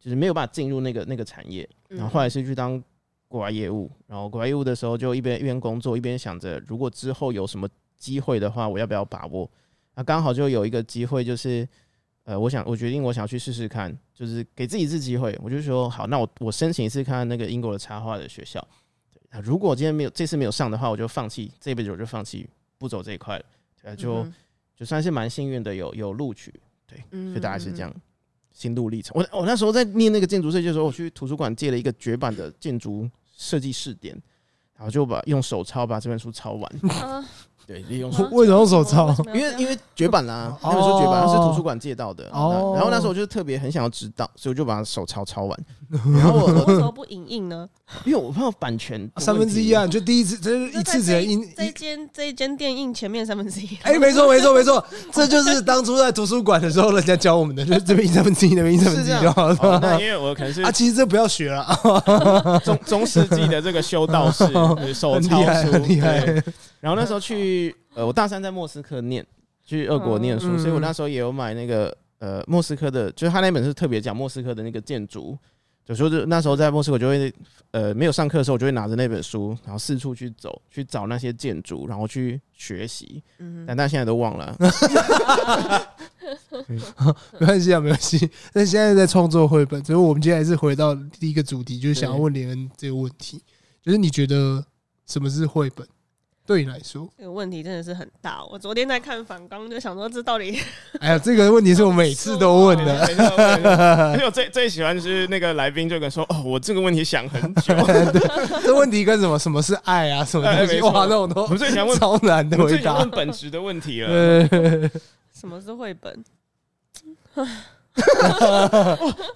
[0.00, 2.82] 就是没有办法进入那个那个产业，然后后来是去当。
[3.28, 9.48] 国外业务，然后国外业务的时候就一边一边工作，一边想着如果之后有什么机会的话，我要不要把握？
[9.94, 11.68] 那刚好就有一个机会，就是
[12.24, 15.38] 呃，我想我决定我想要去试试看，就是给自己一次机会。
[15.42, 18.66] 我就说好，那我我申请一次看那个英国的插画的学校。
[19.12, 23.44] 对，如果今天没有这次没有上的话，我就放弃这辈子我就放弃不走这一块了。
[23.82, 24.26] 对，就
[24.76, 26.54] 就算是蛮幸运的有有录取，
[26.86, 27.94] 对，所以大概是这样。
[28.58, 34.20] 心路历程，我我那时候在念那个建筑设计的时候，我去图书馆借了一个绝版的建筑设计试点，
[34.74, 36.72] 然后就把用手抄把这本书抄完。
[37.68, 39.14] 对，利用为什么用手抄？
[39.34, 42.24] 因为因为绝版啦，那本书绝版，是图书馆借到的。
[42.32, 42.72] 哦。
[42.74, 45.64] 然后那时候我就特别很想要知道，所以我就把手抄抄完。
[46.14, 47.68] 然后我为什么不影印呢？
[48.06, 51.46] 因为我怕版权 三分之一啊，就第一次，这是一次只能印。
[51.54, 53.78] 这间这一间店印前面三分之一。
[53.82, 59.78] 哎，没错没错没错，这就是当初在图书馆的时候人家教我们的，就是这边印三分之一，那边印三分之一就好了。
[59.82, 62.62] 那因为我可能是啊，其实这不要学了。
[62.64, 64.46] 中中世纪的这个修道士
[64.94, 66.42] 手抄书，厉害。
[66.80, 67.74] 然后那时候去。
[67.94, 69.26] 呃，我大三在莫斯科念，
[69.64, 75.36] 去俄国念书，嗯、所以我那时候也有买那个呃莫斯科的，就是他那本是特别讲莫斯科的那个建筑，
[75.84, 77.32] 就说就那时候在莫斯科就会
[77.72, 83.20] 呃没有上课的时候，我就会拿着那本书，然后四处去走，去找那些建筑，然后去学习。
[83.66, 84.56] 但但现在都忘了。
[87.40, 88.30] 没关系啊，没关系。
[88.52, 93.42] 但现在在创作绘本，所以我们今天还是回到第一个主题，就是想要问连恩这个问题，
[93.82, 94.64] 就是你觉得
[95.06, 95.84] 什么是绘本？
[96.48, 98.42] 对你来说，这个问题真的是很大。
[98.42, 100.58] 我昨天在看反纲，就想说这到底
[100.98, 103.00] 哎呀，这个问题是我每次都问的。
[103.02, 107.74] 而且我最最喜欢是那个来宾就跟说：“哦，我这个问题想很久。
[108.64, 109.38] ”这问题跟什么？
[109.38, 110.24] 什么是爱啊？
[110.24, 110.80] 什么东西？
[110.80, 114.08] 哇，那种都我最喜欢问 超难的回答，问本质的问题了。
[115.30, 116.24] 什么是绘本？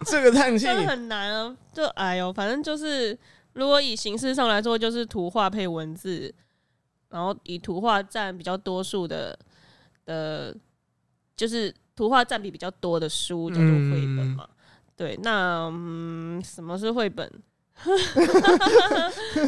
[0.07, 1.55] 这个叹气很难啊！
[1.75, 3.19] 就哎呦，反正就是，
[3.53, 6.35] 如果以形式上来说，就是图画配文字。
[7.13, 9.39] 然后以图画占比较多数的
[10.07, 10.57] 的，
[11.37, 14.49] 就是图画占比比较多的书叫做绘本嘛。
[14.49, 14.57] 嗯、
[14.97, 17.31] 对，那嗯，什么是绘本？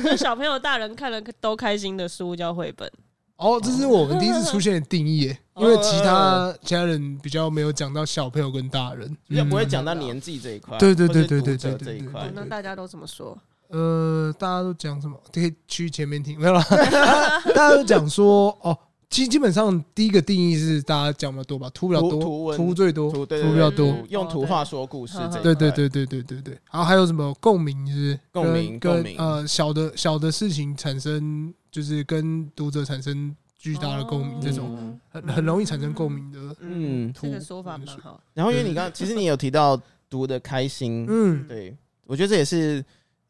[0.05, 2.91] 就 小朋友、大人看了都开心的书叫绘本。
[3.37, 10.79] 哦，这是我们第一次出现的定义耶， 因为其他其他人比较没有讲到小朋友跟大人，也不会讲到年纪这一块。
[10.79, 12.31] 对对对对对对这一块。
[12.35, 13.37] 那大家都怎么说？
[13.75, 15.21] 呃，大家都讲什么？
[15.33, 16.63] 可以去前面听，没有啦。
[17.53, 18.79] 大家都讲说，哦，
[19.11, 25.19] 基基本上第一个定义是大家讲的多吧，图比较多，图最多，图比较多，用图画说故事。
[25.43, 26.55] 对对对对对对对。
[26.71, 27.85] 然后还有什么共鸣？
[27.85, 29.17] 就是共鸣，共鸣。
[29.19, 36.39] 呃，小的小的事情产生，就是跟读者产生巨大的共鸣，这种很很容易产生共鸣的。
[36.61, 38.21] 嗯，这个说法蛮好。
[38.35, 42.85] 然后因为你刚其实你有提到读的开心，嗯，对我觉得这也是。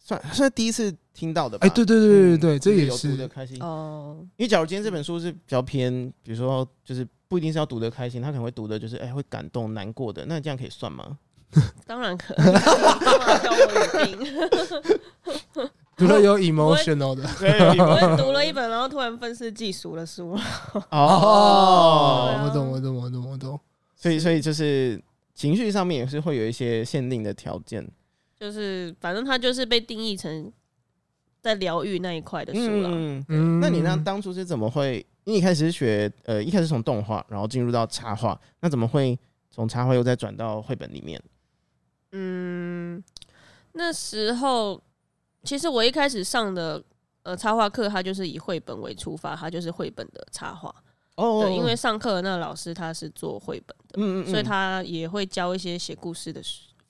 [0.06, 1.66] 算算第一次听到的吧。
[1.66, 4.18] 哎，对对对对对，这也是读的开心哦。
[4.36, 11.16] 因为假如今天这本书是比较偏，比如说就是不一定是要读的开心，他可能会读的就是哎会感动、难过的，那这样可以算吗？
[11.86, 14.16] 当然可以。
[15.96, 17.22] 读了有 emotional 的，
[17.78, 20.36] 我读了一本，然后突然愤世嫉俗的书。
[20.90, 23.58] 哦，我懂，我懂，我懂，我懂。
[23.94, 25.00] 所以，所以就是
[25.36, 27.88] 情绪上面也是会有一些限定的条件。
[28.44, 30.52] 就是，反正他就是被定义成
[31.40, 32.90] 在疗愈那一块的书了。
[32.92, 33.96] 嗯嗯，那你那？
[33.96, 35.04] 当初是怎么会？
[35.24, 39.18] 你一开始是学，呃，一开始从动画，然后进入到插画，那怎么会
[39.50, 41.18] 从插画又再转到绘本里面？
[42.12, 43.02] 嗯，
[43.72, 44.78] 那时候
[45.42, 46.85] 其实我一开始上的
[47.22, 50.74] 呃插画课，它就是以绘本为出发，它就是绘本的插画。
[51.16, 56.42] 哦，对，因为上课的那个老师他是做绘本的，嗯嗯，所以他也会教一些写故事的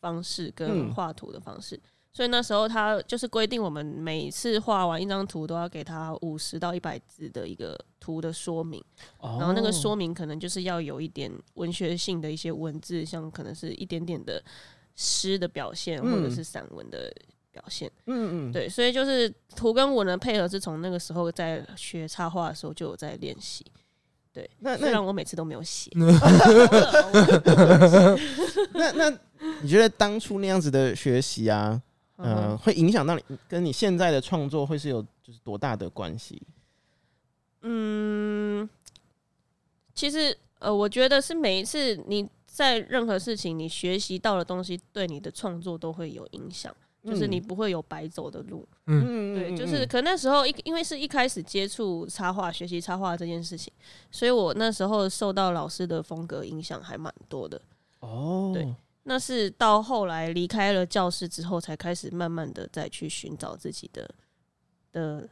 [0.05, 1.81] 方式跟画图的方式。
[2.13, 8.85] 所以那时候他就是规定我们每次画完一张图都要给他五十到一百字的一个图的说明，
[9.21, 14.43] 然后那个说明可能就是要有一点文学性的一些文字，像可能是一点点的
[14.95, 17.13] 诗的表现或者是散文的
[17.51, 17.91] 表现。
[18.07, 23.67] 嗯嗯，对，所以就是图跟文的配合是从那个时候在学插画的时候就有在练习。
[24.33, 25.91] 对，那虽然我每次都没有写。
[28.75, 29.19] 那那
[29.63, 31.81] 你觉得当初那样子的学习啊？
[32.17, 36.41] 嗯、呃，会影响到你跟你现在的创作会是有就是多大的关系？
[37.63, 38.69] 嗯，
[39.95, 46.73] 其实呃，我觉得是每一次你在任何事情你学习到的东西，对你的创作都会有影响，
[47.05, 48.65] 就是你不会有白走的路。
[48.87, 53.73] 嗯，对，就是可能那时候一因为是一开始接触插画、学习插画这件事情，
[54.11, 57.61] 所以我那时候受到老师的风格影响还蛮多的。
[57.99, 58.73] 哦，对。
[59.05, 64.11] 那是到后来离开了教室之后，才开始慢慢的再去寻找自己的
[64.93, 65.29] 的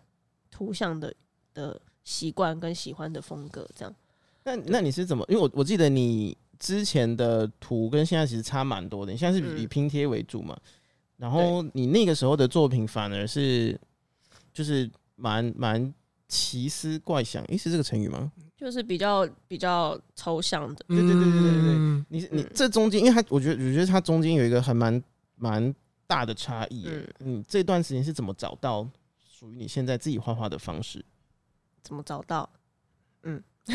[0.50, 1.12] 图像的
[1.54, 3.94] 的习惯跟喜欢的风格，这样。
[4.44, 5.24] 那那你是怎么？
[5.28, 10.58] 因为我我记得你之前的图跟现在其实差蛮多的，你现在是以拼贴为主嘛？
[11.16, 13.80] 然后你那个时候的作品反而是
[14.52, 15.94] 就是蛮蛮
[16.28, 18.32] 奇思怪想，诶，是这个成语吗？
[18.62, 22.04] 就是比较比较抽象的，对对对对对对。
[22.08, 25.02] 你你这中间，因为他我觉得我觉得他中间有一个还蛮
[25.34, 25.74] 蛮
[26.06, 26.86] 大的差异。
[26.86, 28.88] 嗯，你这段时间是怎么找到
[29.20, 31.04] 属于你现在自己画画的方式？
[31.82, 32.48] 怎么找到？
[33.24, 33.42] 嗯，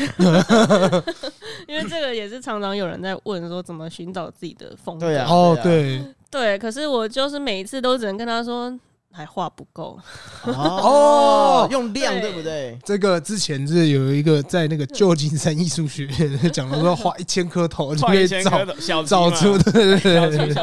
[1.68, 5.06] 因为这个也是常常有人在问说怎么寻找自己的风格。
[5.06, 8.78] 对啊，哦对对，可是我就是每一次都只能跟他说。
[9.18, 9.98] 还画不够。
[10.44, 12.28] 哦，用量对。
[12.30, 12.78] 不对？
[12.84, 20.54] 这个之前是有一个在那个旧金山艺术学院讲的说，画一千颗头就可以找找出，对对对对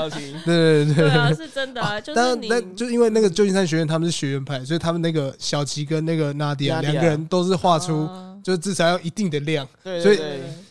[0.45, 0.93] 对对。
[0.95, 1.99] 对啊，是真的啊。
[1.99, 8.07] 就是你，就因为那个旧金山学院他们是学院派，所以他们那个小齐跟那个娜迪亚两个人都是画出，
[8.41, 10.19] 就至少要一定的量，所以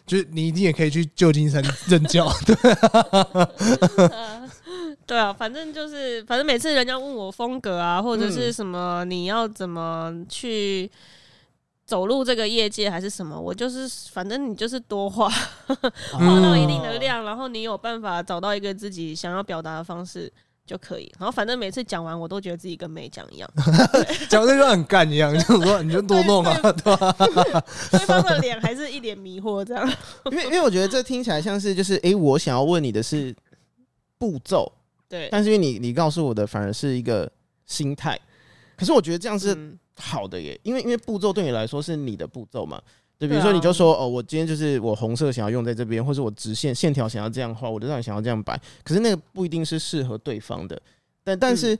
[0.07, 2.57] 就是你一定也可以去旧金山任教， 对。
[5.07, 10.91] 对啊，反正就是，反正每次人家问我风格啊，或者是什么，你要怎么去
[11.85, 20.33] 走入这个业界，还是什么，我就是，反正你就是多画，画到一定的量，然后你有办法找到一个自己想要表达的方式
[20.67, 21.13] 就可以。
[21.19, 23.51] 然后反正每次讲完，我都觉得自己跟没讲一样，
[24.31, 27.15] 讲的就很干一样，就是说你就多弄啊，对吧？
[27.93, 29.87] 对方的脸还是一脸迷惑这样，
[30.33, 33.37] 因为因为我觉得这听起来像是就是，哎，我想要问你的是
[34.17, 34.73] 步骤。
[35.15, 37.31] 对，但是因为你你告诉我的反而是一个
[37.67, 38.19] 心态，
[38.77, 39.57] 可是我觉得这样是
[39.97, 42.83] 好的耶，因为因为步骤对你来说是你的步骤嘛，
[43.17, 50.83] 对，比如说你就说哦，我今天就是我红色想要用在这边，或者我直线线条想要这样画，我就让你想要这样摆，可是那个不一定是适合对方的，
[51.23, 51.79] 但但是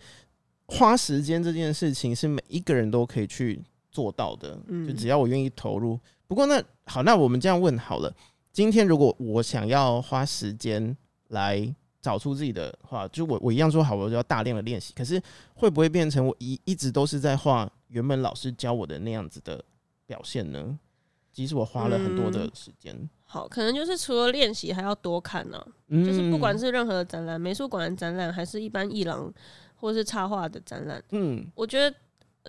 [0.67, 5.99] 花时间这件事情是每一个人都可以去做到的，就只要我愿意投入。
[6.29, 8.15] 不过那好，那我们这样问好了，
[8.53, 10.97] 今天如果我想要花时间
[11.31, 11.75] 来。
[12.05, 14.93] 找出自己的话，就我我一样说好，我就要大量的练习。
[14.95, 15.19] 可是
[15.55, 19.65] 会不会变成我一一直都是在画原本老师教我的那样子的
[20.05, 20.79] 表现呢？
[21.33, 25.67] 即使我花了很多的时间、嗯，好，可能就是除了练习还要多看呢、啊。
[25.89, 29.33] 嗯、就是不管是任何的展览，美术馆的展览，还是一般艺廊
[29.75, 31.97] 或是插画的展览，嗯，我觉得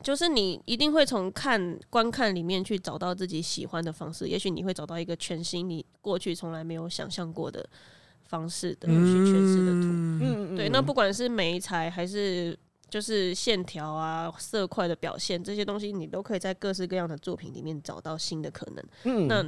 [0.04, 4.28] 就是你一定会从看观看里面去找到自己喜欢的方式。
[4.28, 7.68] 也许你会找到一个全新你过去从来没有想象过的。
[8.26, 9.88] 方式的去诠释的图，
[10.22, 12.58] 嗯，对，那不管是媒材还是
[12.90, 18.84] 就是线条啊、色块的表现，这些东西你都可以在各式各样的作品里面找到新的可能。
[19.04, 19.46] 嗯，那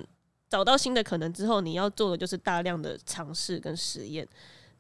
[0.50, 4.28] 找到新的可能之后，你要做的就是大量的尝试跟实验，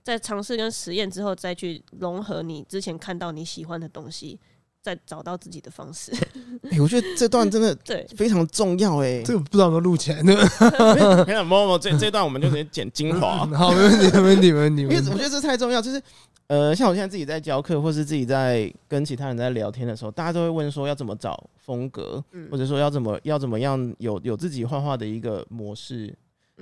[0.04, 4.40] 在尝试跟实验之后，再去融合你之前看到你喜欢的东西。
[4.88, 6.13] 再找到自己的方式。
[6.71, 10.34] 哎，我觉得这段真的 对非常重要哎，这个不知道有没有录起来呢？
[11.28, 13.45] 没有，没有这这段我们就直接剪精华。
[13.47, 14.82] 好，没问题，没问题，没问题。
[14.84, 16.02] 因为我觉得这太重要，就是
[16.47, 26.15] 呃，像我现在自己在教课，或是自己在跟其他人在聊天的时候，大家都会问说要怎么找风格，或者说要怎么要怎么样有有自己画画的一个模式。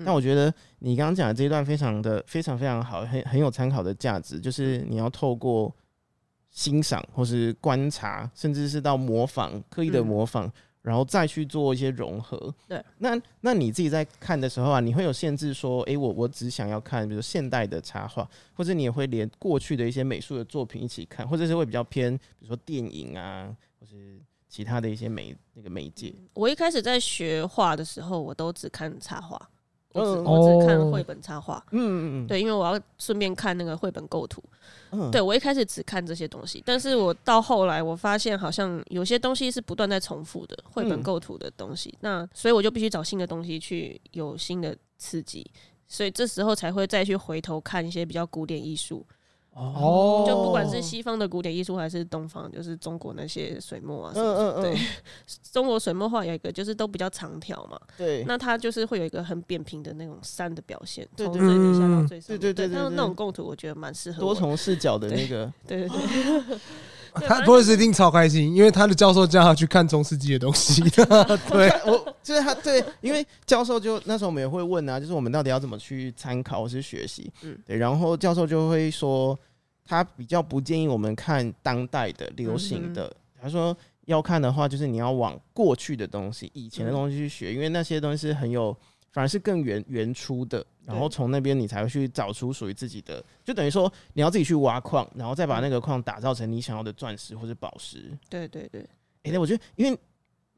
[0.03, 5.71] 但我觉得你刚刚讲的这一段非常的非常非常好，很很有参考的价值，就是你要透过。
[6.55, 12.51] 欣赏或是观察，甚至是到模仿，刻意的模仿，嗯、然后再去做一些融合。
[12.65, 26.15] 对，那那你自己在看的时候啊，你会有限制说，哎、欸，我我只想要看，比如现代的插画，或者你也会连过去的一些美术的作品一起看，或者是会比较偏，比如说电影啊，或是其他的一些媒那个媒介。
[26.33, 29.37] 我一开始在学画的时候，我都只看插画。
[29.95, 34.43] 我只我只看绘本插画，嗯嗯嗯，对，因为我要顺便看那个绘本构图，
[34.91, 45.49] 嗯，对我一开始只看这些东西，但是我到后来我发现好像有些东西是不断在重复的绘本构图的东西，那所以我就必须找新的东西去有新的刺激，
[45.87, 49.05] 所以这时候才会再去回头看一些比较古典艺术。
[49.55, 54.79] 哦，就不管是西方的古典艺术还是东方，就是中国那些水墨啊什么，嗯嗯嗯，对，
[55.49, 66.59] 中国水墨画有一个就是都比较长条嘛，对，那它就是会有一个很扁平的那种山的表现，从最底下到最上对，对对对，那那种构图我觉得蛮适合多重视角的 那个，对对对。
[67.25, 70.83] 他波瑞斯一定超开心，因为他的教授叫他去看中世纪的东西。
[70.89, 77.31] 对，我就是他，对，因为教授就那时候我们也会问啊，就是我们到底要怎么去参考或是学习？
[77.43, 79.39] 嗯，对，然后教授就会说，
[79.85, 88.75] 他比较不建议我们看当代的流行的，他说要看的话，就是你要往过去的东西、以前的东西去学，因为那些东西是很有。
[89.11, 98.11] 反而是更原原初的，然后从那边你才会去找出属于自己的，就等于说你要自己去挖矿，然后再把那个矿打造成你想要的钻石或者宝石。
[98.29, 98.81] 对对对，
[99.23, 99.97] 哎、欸，我觉得，因为，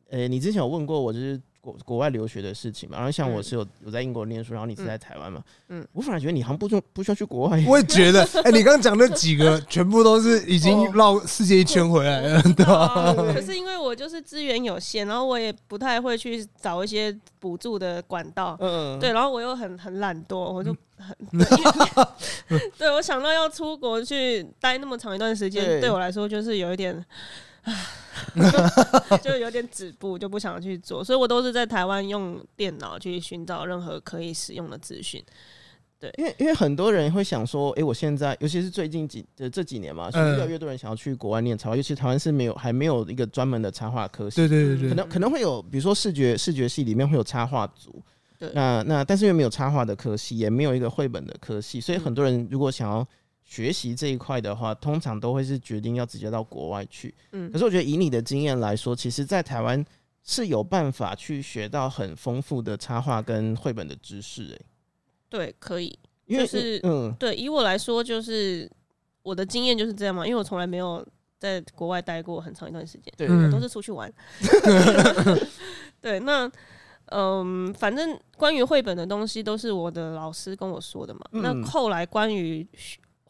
[0.10, 1.40] 呃、欸，你之前有问过我，就是。
[1.68, 7.62] 国国外留学的事情嘛，然后像我是有有在英国念书，然后你是在台湾嘛，嗯，我反而觉得你好像不用不需要去国外。
[7.68, 13.14] 我也觉得，哎，你刚刚讲那几个全部都是已经绕世界一圈回来了，对吧？
[13.34, 21.16] 可是因为我就是资源有限，然后我也不太会去找一些补助的管道，嗯，对，然后我又很很懒惰，我就很，
[22.78, 27.06] 对，我想到要出国去待那么长一段时间，对我来说就是有一点。
[29.22, 35.24] 就有点止步，就不想去做，所以我都是在台湾用电脑去寻找任何可以使用的资讯。
[36.00, 44.36] 对，因为因为很多人会想说，哎、欸，我现在尤其是最近几这这几年嘛，是越来越多人想要去国外念插画，尤其台湾是没有还没有一个专门的插画科系。
[44.38, 48.02] 对对对对，可能可能会有，比如说视觉视觉系里面会有插画组。
[48.40, 53.08] 对，那那但是因为没有插画的科系，也没有一个绘本的科系，所以很多人如果想要。
[53.50, 57.16] 学习这一块的话，通常都会是决定要直接到国外去。
[57.32, 59.84] 嗯，可是我觉得以你的经验来说，其实，在台湾
[60.22, 64.44] 是有办法去学到很丰富的插画跟绘本的知识。
[64.50, 64.62] 诶，
[65.30, 68.70] 对，可以，就是嗯，对，以我来说，就是
[69.24, 71.06] 我的经验就是这样嘛，因为我从来没有
[71.40, 74.12] 在国外待过很长一段时间，对，我都是出去玩。
[76.02, 76.52] 对，那
[77.06, 81.22] 嗯，反正关于绘本的东西都是我的老师跟我说的嘛。
[81.32, 82.68] 嗯，那后来关于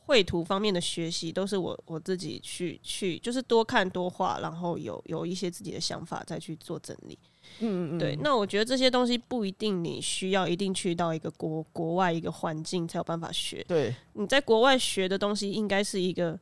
[0.07, 7.19] 绘图方面的学习都是我我自己去去，就是多看多画，然后有有一些自己的想法再去做整理。
[7.59, 8.15] 嗯嗯，对。
[8.23, 13.61] 那我觉得这些东西不一定你需要一定去到一个国国外一个环境才有办法学。
[13.67, 16.39] 对，你在国外学的东西应该是一个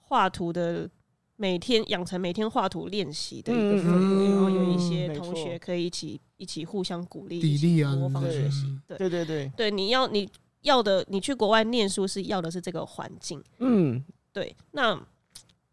[0.00, 0.88] 画图的，
[1.36, 8.78] 每天养成每天画图练习的一个氛围，嗯，然后有一些同学可以一起一起互相鼓励、砥砺啊，模仿学习。
[8.88, 10.26] 对对对对，对，你要你。
[10.62, 13.42] 要的，你去国外念书是要的是这个环境。
[13.58, 14.56] 嗯，对。
[14.72, 15.00] 那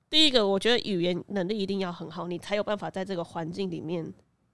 [0.09, 4.11] 第一个，我觉得语言能力一定要很好，你才有办法在这个环境里面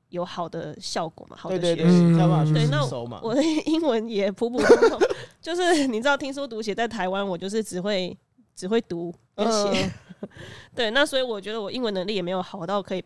[0.10, 1.84] 有好的效果嘛，好的学习。
[1.84, 2.86] 嗯、对，那
[3.22, 5.00] 我的 英文也普普通通，
[5.42, 8.18] 就是你知道，听说读写在台湾，我就是只会
[8.54, 9.92] 只会读跟写。
[10.20, 10.30] 呃、
[10.76, 13.04] 对，那所以我觉得我英文能力也没有好到可以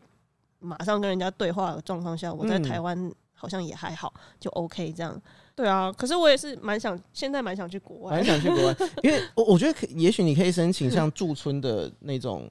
[0.58, 5.22] 马上跟人家对话的状况下，我在台湾好像也还好，就 OK 这样。
[5.60, 12.50] 对啊，可是我也是蛮想，现在蛮想去国外，蛮想去国外， 因为我我觉得可，也许你可以申请像驻村的那种，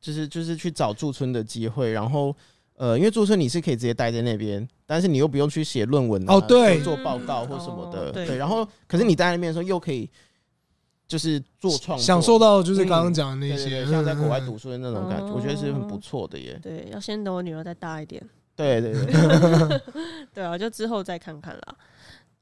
[0.00, 2.32] 就是就是去找驻村的机会，然后
[2.76, 10.08] 呃，因为驻村你是可以直接待在那边，但是你又不用去写论文哦，对，做报告或什么的，对，然后可是你待在那边的时候又可以
[11.08, 16.56] 就是做创，享受到就是刚刚讲的那些，像在国外读书的那种感觉，我觉得是很不错的耶。
[16.62, 18.22] 对，要先等我女儿再大一点。
[18.54, 19.80] 对对对，
[20.32, 21.76] 对啊，就之后再看看啦。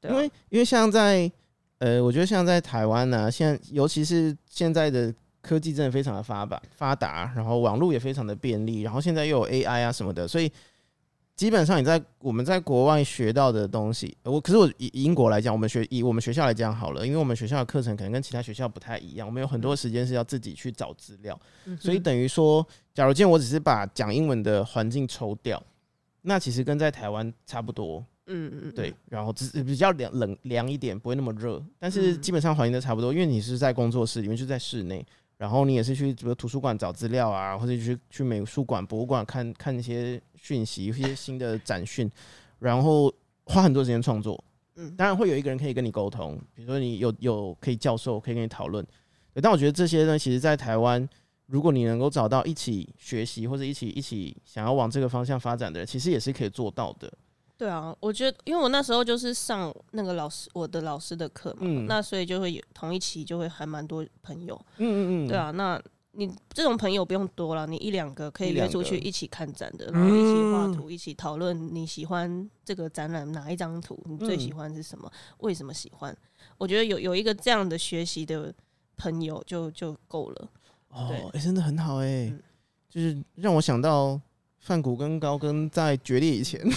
[0.09, 1.31] 因为因为像在
[1.79, 10.49] 呃，我觉得像在台湾呢、啊，现在尤其是现在的科技真的非常的发达发达，然后网络也非常的便利，然后现在又有 AI 啊什么的，所以
[11.35, 21.37] 基本上你在我们在国外学到的东西，我可是我以英国来讲，我们学以我们学校来讲好了，因为我们学校的课程可能跟其他学校不太一样，我们有很多时间是要自己去找资料，
[21.77, 25.61] 所以等于说，假如今天我只是把讲英文的环境抽掉，
[26.21, 28.03] 那其实跟在台湾差不多。
[28.27, 35.05] 嗯嗯对，然后只是比较凉冷凉一点，不会那么热，但是基本上环境都差不多，因为你是在工作室里面，就在室内，
[35.37, 42.09] 然后你也是去比如图书馆找资料啊，或者去去美术馆、博物馆看看一些讯息、一些新的展讯，
[42.59, 43.13] 然后
[43.43, 44.43] 花很多时间创作。
[44.77, 48.85] 嗯，当然会有一个人可以跟你沟通，比如说你有有可以教授可以跟你讨论。
[49.41, 51.07] 但我觉得这些呢，其实在台湾，
[51.45, 57.11] 如果你能够找到一起学习或者一起一起想要往这个方向发展的人，其实也是可以做到的。
[57.57, 64.59] 对啊，我觉得，因为我那时候就是上那个老师我的老师的课嘛，嗯、那所以就会有同一期就会还蛮多朋友。
[64.77, 65.81] 嗯嗯嗯，对啊，那
[66.11, 76.15] 你这种朋友不用多了，你一两个可以约出去一起看展的，然后一起画图，一起讨论你喜欢这个展览哪一张图，你最喜欢是什么，嗯、为什么喜欢？
[76.57, 78.53] 我觉得有有一个这样的学习的
[78.97, 80.49] 朋友就就够了。
[80.89, 82.33] 哦，哎、欸，真的很好哎、
[82.89, 84.19] 就是让我想到。
[84.65, 86.59] 梵谷跟高跟在决裂以前，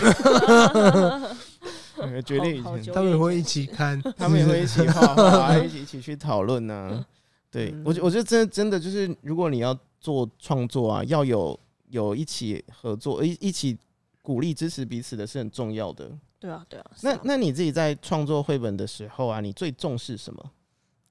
[2.22, 7.02] 决裂以前， 他们也会一起看，他们也会一起画画，一起一起去讨论呢。
[7.50, 11.58] 对我，我觉得真的真的就是，如果你要做创作啊，要有
[11.88, 13.78] 有一起合作，一一起
[14.20, 16.10] 鼓励支持彼此的是很重要的。
[16.38, 16.90] 对啊，对啊。
[17.00, 20.50] 那那你自己在创作绘本的时候啊，你最重视什么？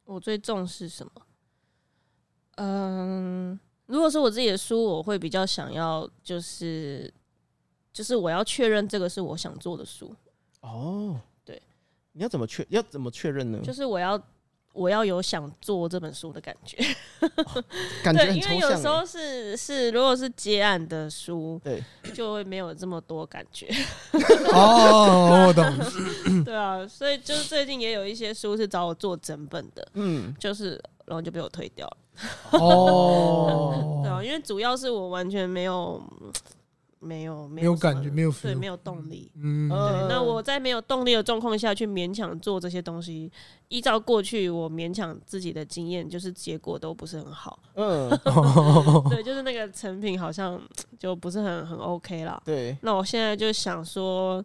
[0.05, 1.11] 我最重视什么？
[2.57, 3.59] 嗯。
[3.87, 7.11] 如果是我自己的书，我会比较想要，就是，
[7.91, 10.15] 就是我要确认这个是我想做的书。
[10.61, 11.61] 哦，对，
[12.11, 13.59] 你要怎么确要怎么确认呢？
[13.63, 14.21] 就是我要
[14.73, 16.77] 我要有想做这本书的感觉，
[17.21, 17.63] 哦、
[18.03, 18.55] 感觉很抽象。
[18.55, 21.81] 因为有时候是是，如果是接案的书，对，
[22.13, 23.67] 就会没有这么多感觉。
[24.53, 25.63] 哦，我懂。
[26.43, 30.71] 对啊，所以就是最近也有一些书是找我做整本的，嗯，就是
[31.05, 31.97] 然后就被我推掉了。
[32.51, 36.01] 哦， 对啊，因为主要是我完全没有、
[36.99, 39.31] 没有、没有感觉，没有对，没有动力。
[39.35, 40.07] 嗯，对。
[40.07, 43.31] 那我在没有动力的状况下去勉强做这些东西，
[43.69, 47.59] 依照过去我勉强自己的经验，就是结果都不是很好。
[47.75, 48.09] 嗯，
[49.09, 50.61] 对，就是那个成品好像
[50.97, 52.41] 就不是很很 OK 啦。
[52.43, 52.77] 对。
[52.81, 54.43] 那我现在就想说。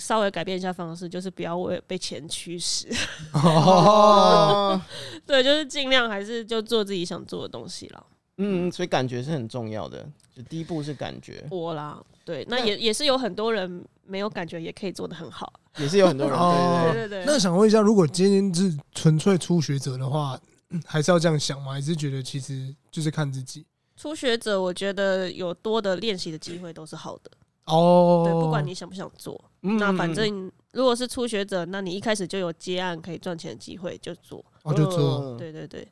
[0.00, 2.88] 稍微改变一下方式，就是不要为被钱驱使。
[3.32, 4.80] 哦，
[5.26, 8.06] 对，就是尽量还是就做自己想做的东西了。
[8.38, 10.08] 嗯，所以感觉是很重要的。
[10.34, 11.44] 就第一步是感觉。
[11.50, 15.52] 我啦，对，那也也是有很多人没有感觉也可以做的很好。
[15.76, 16.38] 也是有很多人。
[16.38, 17.24] 对对对。
[17.26, 20.40] 那想问一下，如果今天是纯粹初学者的话，
[20.86, 21.72] 还是要这样想吗？
[21.72, 23.66] 还是觉得其实就是看自己？
[23.96, 27.30] 初学者，我觉得有多的练习的机会都是好的。
[27.66, 35.86] 哦，对，不管你想不想做，嗯、那反正如果是初学者，那你一开始就有接案可以赚钱的机会，就做，哦，就做，对对对。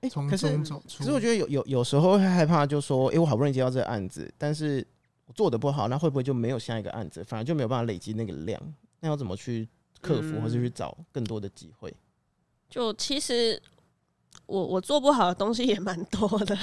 [0.00, 0.58] 哎、欸，可是
[0.98, 4.86] 可是我觉得有有有时候会害怕，就说，哎、欸，我好不容易接到这个案子，但是
[5.26, 8.60] 我做的不好，那会不会就没有下一个案子，反而就没有办法累积那个量？
[9.00, 9.68] 那要怎么去
[10.00, 11.94] 克服，或是去找更多的机会？
[12.68, 13.60] 就其实
[14.46, 16.56] 我我做不好的东西也蛮多的。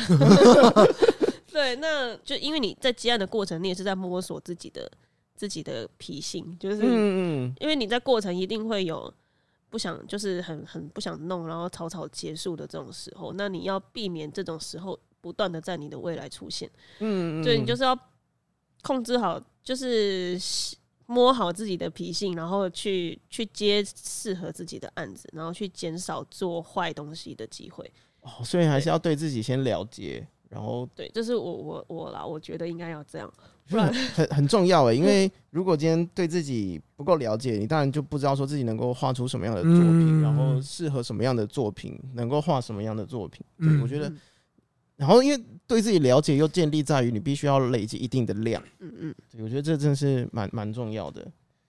[1.51, 4.91] 对，那就因为你在接案的过程，你也是在摸索自己的
[5.43, 9.13] 自己的脾性，就是嗯嗯，因为你在过程一定会有
[9.69, 17.93] 不想，就是很很不想弄，然后草草结束的这种时候，那你要避免这种时候不断的在你的未来出现，嗯，对，你就是要
[18.83, 20.39] 控制好，就是
[21.07, 27.91] 摸好自己的脾性，然后去去接适合自己的案子，然后去减少做坏东西的机会。
[28.21, 30.25] 哦，所以还是要对自己先了解。
[30.47, 33.33] 然后对，这是我我我啦，我觉得应该要这样，
[33.69, 34.95] 不然很很重要诶。
[34.95, 43.45] 因为如果今天对自己不够了解，你当然就不知道说自己能够画出什么样的作品，然后适合什么样的作品，能够画什么样的作品。
[43.59, 44.11] 对，我觉得，
[44.95, 48.61] 然后因为对自己了解又建立在于你必须要累积一定的量。
[48.79, 51.25] 嗯嗯，对，我觉得这真的是蛮蛮重要的。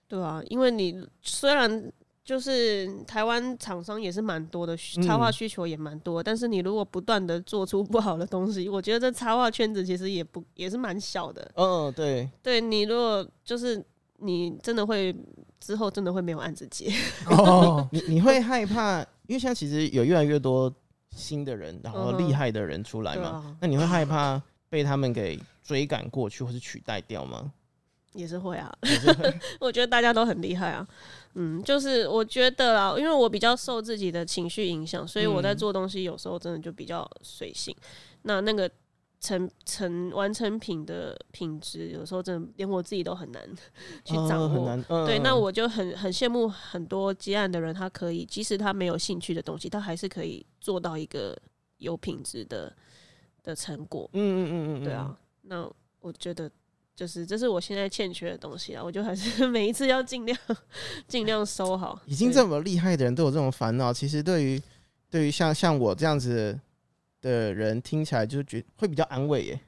[0.07, 1.91] 对啊，因为你虽然。
[2.25, 11.49] 就是台湾厂商也是蛮多的，插画需求也蛮多，嗯、但是你如果不断的做出不好的东西，我觉得这插画圈子其实也不也是蛮小的。
[11.53, 13.81] 嗯，对，对你如果就是
[14.17, 15.15] 你真的会
[15.59, 16.91] 之后真的会没有案子接。
[17.29, 20.73] 哦，你你会害怕，因为现在其实有越来越多
[21.11, 27.51] 新的人，然后厉害的人出来嘛，嗯啊、那你会害怕被他们给追赶过去或是取代掉吗？
[28.15, 28.73] 也是会啊，
[29.59, 30.87] 我觉得大家都很厉害啊。
[31.33, 37.75] 嗯，就是我觉得啊，因为我比较受自己的情绪影响，所以我在做东西有时候真的就比较随性。
[37.81, 37.89] 嗯、
[38.21, 38.71] 那那个
[39.19, 43.41] 成成完成品的品质，有时候真的连我自己都很难
[44.05, 45.05] 去掌握。
[45.05, 51.37] 对，那我就很很羡慕很多接案的人，他可以即使他没有兴趣的东西，他还是可以做到一个
[51.79, 52.73] 有品质的
[53.43, 54.09] 的成果。
[54.13, 55.17] 嗯嗯嗯嗯，对啊。
[55.41, 56.49] 那我觉得。
[56.95, 60.37] 就是这是我现在欠缺的东西啊，我就还是 每一次要尽量
[61.07, 61.99] 尽量收好。
[62.05, 64.61] 已经这么厉害的人都有这种烦恼，其实对于
[65.09, 66.57] 对于像像我这样子
[67.21, 69.59] 的人听起来就觉会比较安慰耶，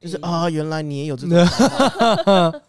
[0.00, 1.36] 就是啊、哦，原来你也有这种，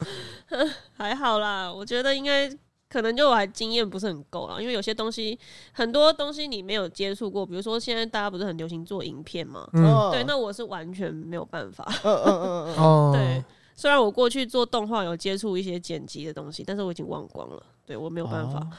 [0.98, 2.50] 还好啦，我觉得应该
[2.90, 5.38] 可能就我还经验不是很够啦，因为有些东西
[5.72, 13.44] 很多东西你没有接触过，比如说现在大家不是很流行做影片嘛，嗯、对，那我是完全没有办法，嗯嗯嗯嗯，对，
[13.80, 18.70] 虽然我过去做动画有接触一些剪辑的东西，但是我已经忘光了，对我没有办法，哦、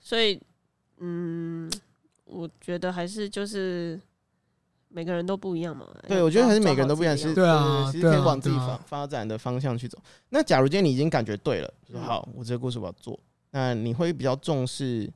[0.00, 0.40] 所以
[0.96, 1.70] 嗯，
[2.24, 4.00] 我觉得还是就是。
[4.90, 5.86] 每个人都不一样嘛？
[6.08, 9.98] 对，我觉得还是每个人都不一样，是，对啊，其实可以往自己发发展的方向去走。
[10.30, 15.06] 那假如今天你已经感觉对了，说好，我这个故事我要做，那你会比较重视，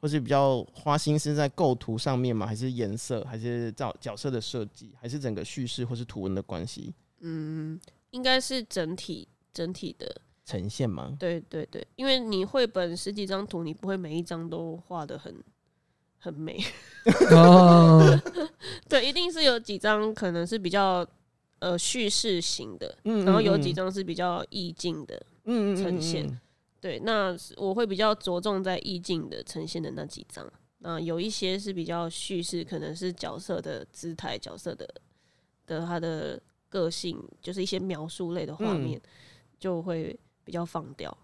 [0.00, 2.46] 或是比较花心思在构图上面吗？
[2.46, 6.94] 还是颜色，还是角角色的设计，还是整个叙事或是图文的关系？
[7.20, 7.78] 嗯，
[8.10, 11.16] 应该是整体整体的呈现吗？
[11.18, 15.42] 对对对，因为你绘本十几张图，你不会每一张都画的很。
[16.20, 16.58] 很美。
[17.30, 18.02] 哦，
[18.88, 21.06] 对，一定是有几张可能是比较
[21.60, 26.28] 呃叙事型的，嗯，然后有几张是比较意境的，嗯呈现，
[26.80, 30.44] 对，那我会比较着重在意境的呈现的那几张，
[30.78, 34.92] 那有一些是比较叙事，可能是角色的姿态、角色的
[35.66, 39.00] 的他的个性，就是一些描述类的画面，
[39.58, 40.18] 就会。
[40.44, 41.14] 比较放掉，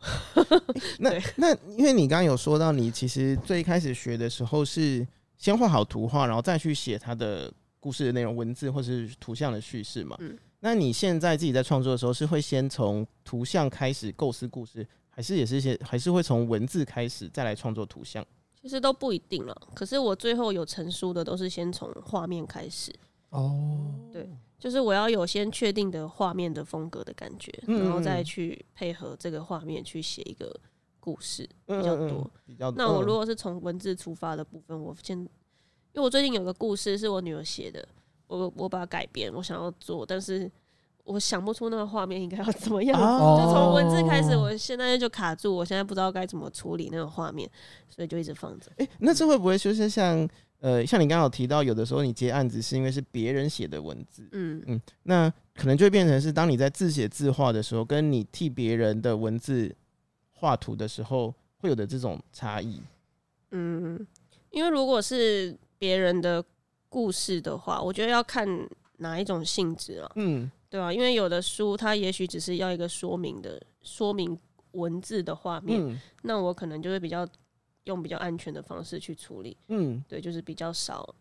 [1.00, 5.06] 那那因为你刚刚有说到，你其实最开始学的时候是
[5.38, 10.14] 先画好图画，然后再去写它的故事的内容、文字或是图像的叙事嘛。
[10.20, 18.22] 嗯，那你现在自己在创作的时候，是会先从图像开始构思故事，还是也是先还是会从文字开始再来创作图像？
[18.60, 19.56] 其实都不一定了。
[19.74, 22.94] 可是我最后有成书的，都是先从画面开始。
[23.30, 24.28] 哦，对。
[24.64, 30.58] 就是我要有先确定的画面的风格的感觉，然后再去配合这个画面去写一个
[30.98, 32.30] 故事比较多。
[32.74, 35.28] 那我如果是从文字出发的部分，我先，因
[35.96, 37.86] 为我最近有个故事是我女儿写的，
[38.26, 40.50] 我我把它改编，我想要做，但是
[41.04, 47.46] 我想不出那个画面应该要怎么样，就从文字开始，我现在就卡住，我现在不知道该怎么处理那个画面，
[47.86, 48.72] 所以就一直放着。
[48.78, 50.26] 诶，那这会不会就是像？
[50.64, 59.76] 呃，像你刚刚有提到，有的时候你接案子是因为是别人写的文字，嗯嗯，那可能就会变成是当你在自写自画的时候，跟你替别人的文字
[60.32, 62.80] 画图的时候，会有的这种差异。
[63.50, 64.06] 嗯，
[64.52, 66.42] 因为如果是别人的
[66.88, 68.48] 故事的话，我觉得要看
[68.96, 74.38] 哪一种性质啊，嗯，对啊，因为有的书它也许只是要一个说明的说明
[74.72, 77.28] 文字的画面，嗯，那我可能就会比较。
[77.84, 81.14] 用比较安全的方式去处理，嗯，对，就是比较少，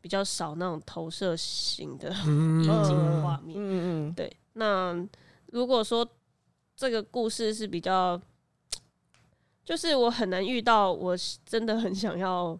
[0.00, 4.36] 比较少那种投射型的意境的画面，嗯嗯，嗯，对。
[4.54, 5.08] 那
[5.46, 6.06] 如果说
[6.76, 8.20] 这个故事是比较，
[9.64, 12.58] 就是我很难遇到，我真的很想要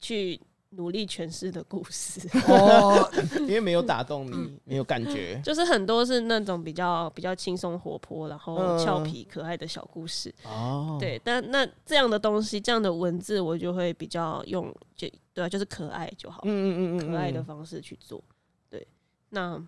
[0.00, 0.40] 去。
[0.74, 2.20] 努力诠释的故事。
[2.48, 3.10] 哦，
[3.40, 10.96] 因为没有打动你，没有感觉， 就是很多是那种比较比较轻松活泼，然后俏皮可爱的小故事哦。
[10.98, 18.22] 对，但那这样的东西，这样的文字，我就会比较用就对啊，就是可爱就好，嗯嗯嗯，可爱的方式去做。
[18.70, 18.86] 对，
[19.30, 19.62] 那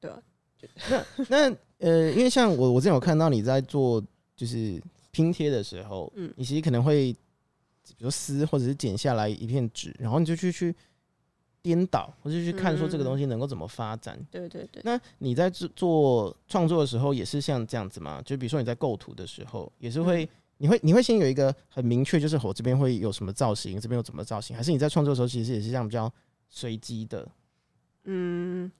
[0.00, 0.22] 对啊，
[0.90, 4.02] 那那呃，因为像我我之前有看到你在做
[4.36, 7.16] 就是拼贴的时候，嗯，你其实可能会。
[7.96, 10.74] 比如撕或者是剪下来一片纸，然后你就去去
[11.62, 14.16] 颠倒，或者去看说这个东西能够怎么发展。
[14.18, 14.82] 嗯、对对对。
[14.84, 18.22] 那你在做做创作的时候也是像这样子吗？
[18.24, 20.28] 就比如说你在构图的时候，也是会，嗯、
[20.58, 26.12] 你会你会先有一个很明确，就是我这边会有什么造型，这边有什么造型，还是你在创作的时候其实也是这样比较
[26.48, 27.28] 随机的？
[28.04, 28.70] 嗯。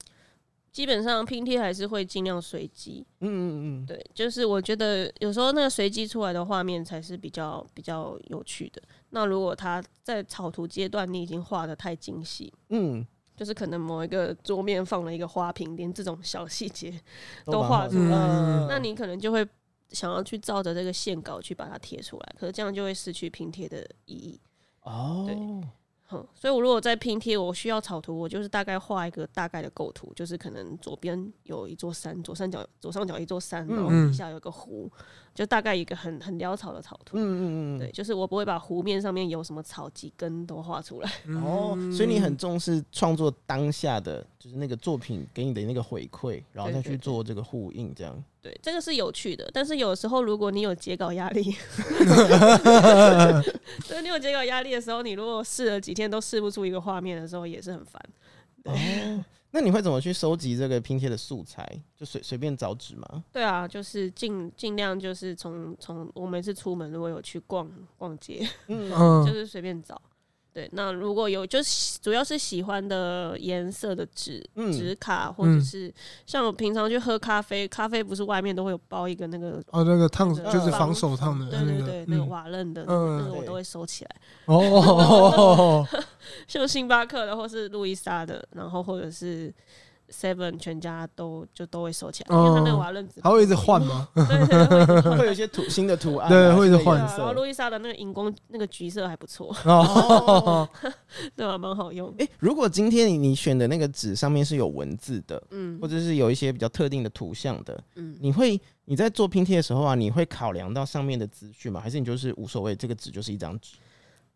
[0.71, 8.81] 基本上拼贴还是会尽量随机，嗯嗯嗯，对，就是我觉得有时候那个随机出来的画面才是比较比较有趣的。
[9.11, 13.07] 那如果他在草图阶段你已经画的太精细，嗯，
[13.37, 16.93] 就是可能某一个桌面放了一个花瓶，连这种小细节
[17.47, 19.47] 都画出来，嗯，那你可能就会
[19.91, 24.41] 想要去照着这个线稿去把它贴出来，可是这样就会失去拼贴的意义。
[24.83, 25.37] 哦，对。
[26.35, 34.91] 所以，我如果在拼贴，我需要草图，我就是大概画一个大概的构图，就是可能左边有一座山，左上角左上角一座山，然后底下有个湖。
[35.39, 41.09] 就大概一个很很潦草的草图，嗯嗯嗯，对，就是我不会把湖面上面有什么草几根都画出来。
[41.45, 48.21] 哦，所以你很重视创作当下的，就是那个作品给你的那个回馈，然后再去做这个呼应，这样。
[48.43, 51.43] 对，这个是有趣的，但是有时候如果你有截稿压力，
[53.87, 58.03] 所以你有截稿压力的时候，你如果试了几天都试不出一个画面的时候，也是很烦。
[58.65, 58.75] 哦
[59.59, 61.69] 那你会怎么去收集这个拼贴的素材？
[61.97, 63.25] 就随随便找纸吗？
[63.33, 68.89] 对啊，就是尽尽量就是从从我每次出门如果有去逛逛街，嗯，
[69.27, 70.01] 就是随便找。
[70.59, 74.41] 对，那如果有就是主要是喜欢的颜色的纸
[74.73, 75.93] 纸、嗯、卡，或者是
[76.27, 84.17] 像我平常去喝咖啡，咖啡不是外面都会有包一个那个哦，那个烫就是防手烫的，对对对，那个瓦楞的，嗯、那个我都会收起来。
[84.47, 85.87] 哦，
[86.49, 89.55] 像星巴克的或是路易莎的，然后或者是。
[90.11, 94.09] Seven 全家都就都会收起来，因为他那个瓦楞纸，还会一直换吗？
[94.17, 94.47] 对，
[95.03, 96.99] 对，会有一些图新的图案，对，会一直换。
[96.99, 100.69] 然后路易莎的那个荧光那个橘色还不错， 哦，
[101.37, 102.09] 对啊，蛮好用。
[102.19, 111.81] 哎、欸，如果今天你你选的那个纸上面是有文字的，嗯，或者是有一些比较特定的图像的，嗯，你会你在做拼贴的时候啊，你会考量到上面的资讯吗？
[111.81, 113.77] 还是你就是无所谓，这个纸就是一张纸？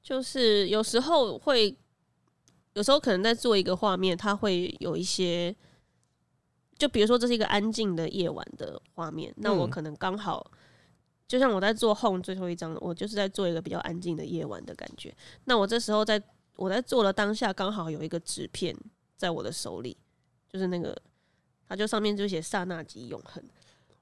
[0.02, 1.74] 就是有时候会。
[2.74, 5.54] 有时候可能在做一个画面，它会有一些，
[6.78, 10.50] 就比如说这是一个安静的夜晚的画面，那我可能刚好，
[11.28, 15.14] 就像我在做 home 最后一张，我就是在做一个比较安静的夜晚的感觉。
[15.44, 16.22] 那我这时候在
[16.56, 18.74] 我在做的当下，刚好有一个纸片
[19.16, 19.96] 在我的手里，
[20.48, 20.96] 就是那个，
[21.68, 23.42] 它就上面就写刹那即永恒。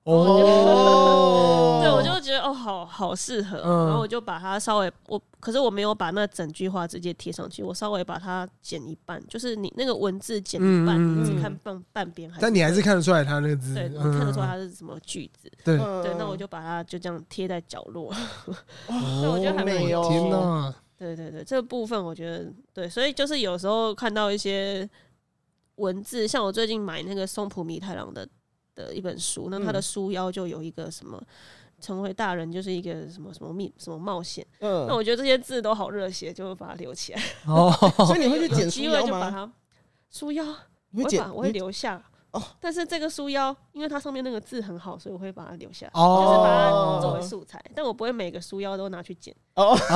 [0.05, 15.77] 哦， 对，我就觉得哦，好好适合，嗯、然后我就把它稍微我，可是我没有把那整句话直接贴上去，我稍微把它剪一半，就是你那个文字剪一半，嗯、你只看半半边，但你还是看得出来它那个字，对，嗯、看得出来它是什么句子，对。
[16.03, 18.11] 对，那我就把它就这样贴在角落，
[18.89, 24.89] 那我觉得还蛮有天哪，对对对，这个部分我觉得对，所以就是有时候看到一些
[25.77, 28.27] 文字，像我最近买那个松浦弥太郎的。
[28.81, 31.23] 的一本书，那他的书腰就有一个什么，
[31.81, 34.47] 成为大人就是一个什么什么秘什么冒险。
[34.61, 37.23] 嗯，那我觉得这些字都好热血，就会把它留起来。
[37.47, 37.71] 哦，
[38.07, 39.53] 所以你会去剪书腰吗？
[40.11, 40.45] 书腰，
[40.93, 42.03] 我会把我会留下。
[42.33, 47.61] 哦，但是这个书腰，因为它上面那个字很好，所以我会把它留下，就是把它作为素材。
[47.75, 49.35] 但我不会每个书腰都拿去剪。
[49.55, 49.77] 哦。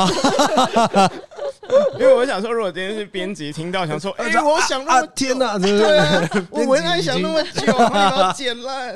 [1.95, 8.95] 因为我想说，如果今天是编辑听到，想说， 哎，我想那么天哪，对啊， 我文案想那么久，要剪烂，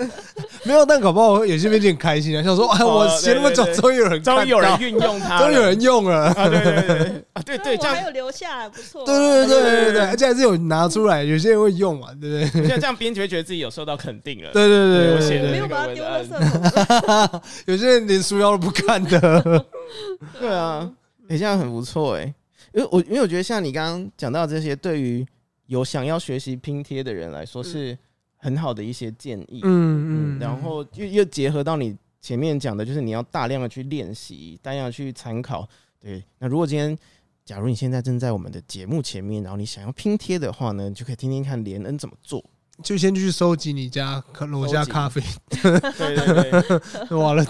[0.64, 7.94] 没有，但搞不好有些编辑很开心啊，想说，哎，我写那么久，终于有人，终于有人运用它， 终于有人用了，啊，对对对，啊，对对， 这样。
[7.96, 12.68] 还有留下来，不错，对对对对对对，而且还是有拿出来，有些人会用嘛，对不对？
[12.68, 19.64] 像这样编辑会觉得自己有受到肯定了，对对对，我写的没有把它丢垃圾，有些人连书腰都不看的，
[20.40, 20.90] 对啊，
[21.28, 22.34] 哎，这样很不错，哎。
[22.74, 25.26] 因为我因为我觉得像你刚刚讲到这些，对于
[25.68, 27.96] 有想要学习拼贴的人来说是
[28.38, 29.60] 很好的一些建议。
[29.62, 35.68] 嗯嗯，然后又又结合到你前面讲的，就是你要大量的去练习，大量的去参考。
[36.00, 36.96] 对，那如果今天
[37.44, 42.42] 假如你现在正在我们的节目前面，然后你想要拼贴的话呢，就可以听听看连恩怎么做。
[42.82, 45.20] 就先去收集你家楼下咖啡。
[45.50, 46.62] 对对
[47.06, 47.44] 对，完了，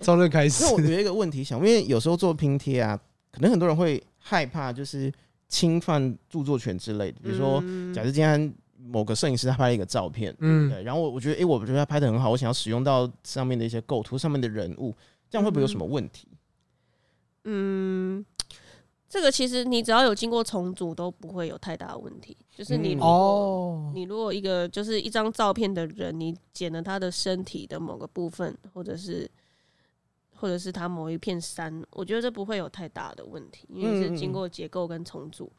[0.00, 0.64] 从这开始。
[0.64, 2.98] 那我有一个问题想，因为有时候做拼贴啊，
[3.32, 4.02] 可能很多人会。
[4.28, 5.12] 害怕就是
[5.48, 7.62] 侵犯著作权之类的，比如说，
[7.94, 8.52] 假设今天
[8.88, 14.94] 某个摄影师他拍了一个照片，嗯，对，然后我我觉得，哎，我觉得他拍的很好，我想要使用到上面的一些构图、上面的人物，
[15.28, 16.28] 这样会不会有什么问题？
[17.44, 18.24] 嗯，
[19.08, 22.36] 这个其实你只要有经过重组都不会有太大的问题。
[22.50, 29.30] 就是你哦，你如果一个就是一张照片的人，你剪了他的身体的某个部分，或者是。
[30.38, 35.50] 或者是他某一片山，我觉得这不会有太大的问题，因为是经过结构跟重组。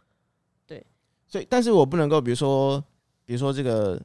[0.68, 0.86] 对，
[1.28, 2.84] 所以但是我不能够，比如说，
[3.28, 4.02] 比如说这个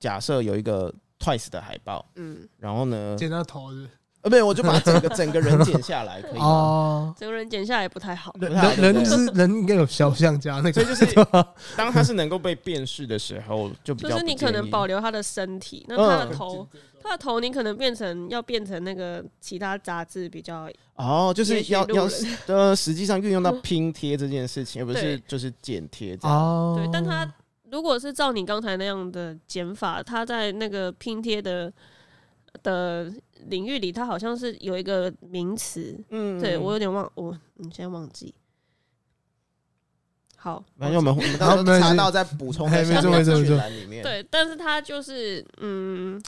[0.00, 3.86] 假设有一个 Twice 的海报，嗯，然后呢，剪到头是，
[4.22, 6.44] 呃，不，我就把整个 整个人剪下来，可以吗？
[6.44, 11.06] 哦，整个人剪下来不太好，人人是人应该有肖像家那个，所以就是
[11.76, 16.66] 当他是能够被辨识的时候，就比较就是你可能保留他的身体，那他的头。
[17.04, 22.08] 他的头，你可能变成要变成那个其他杂志比较哦，就是要要
[22.46, 26.36] 呃，实际上运用到拼贴这件事情，而不是就是剪贴这样。
[26.36, 27.28] 哦，对，但他
[27.72, 31.72] 如果是照你刚才那样的减法，它在那个拼贴的
[32.62, 33.12] 的
[33.46, 35.98] 领域里，它好像是有一个名词。
[36.10, 38.32] 嗯，对我有点忘，我你先忘记。
[40.36, 44.02] 好，反正我们我们到时候查到再补充在下面资讯栏里面。
[44.02, 46.22] 对，但是它就是嗯。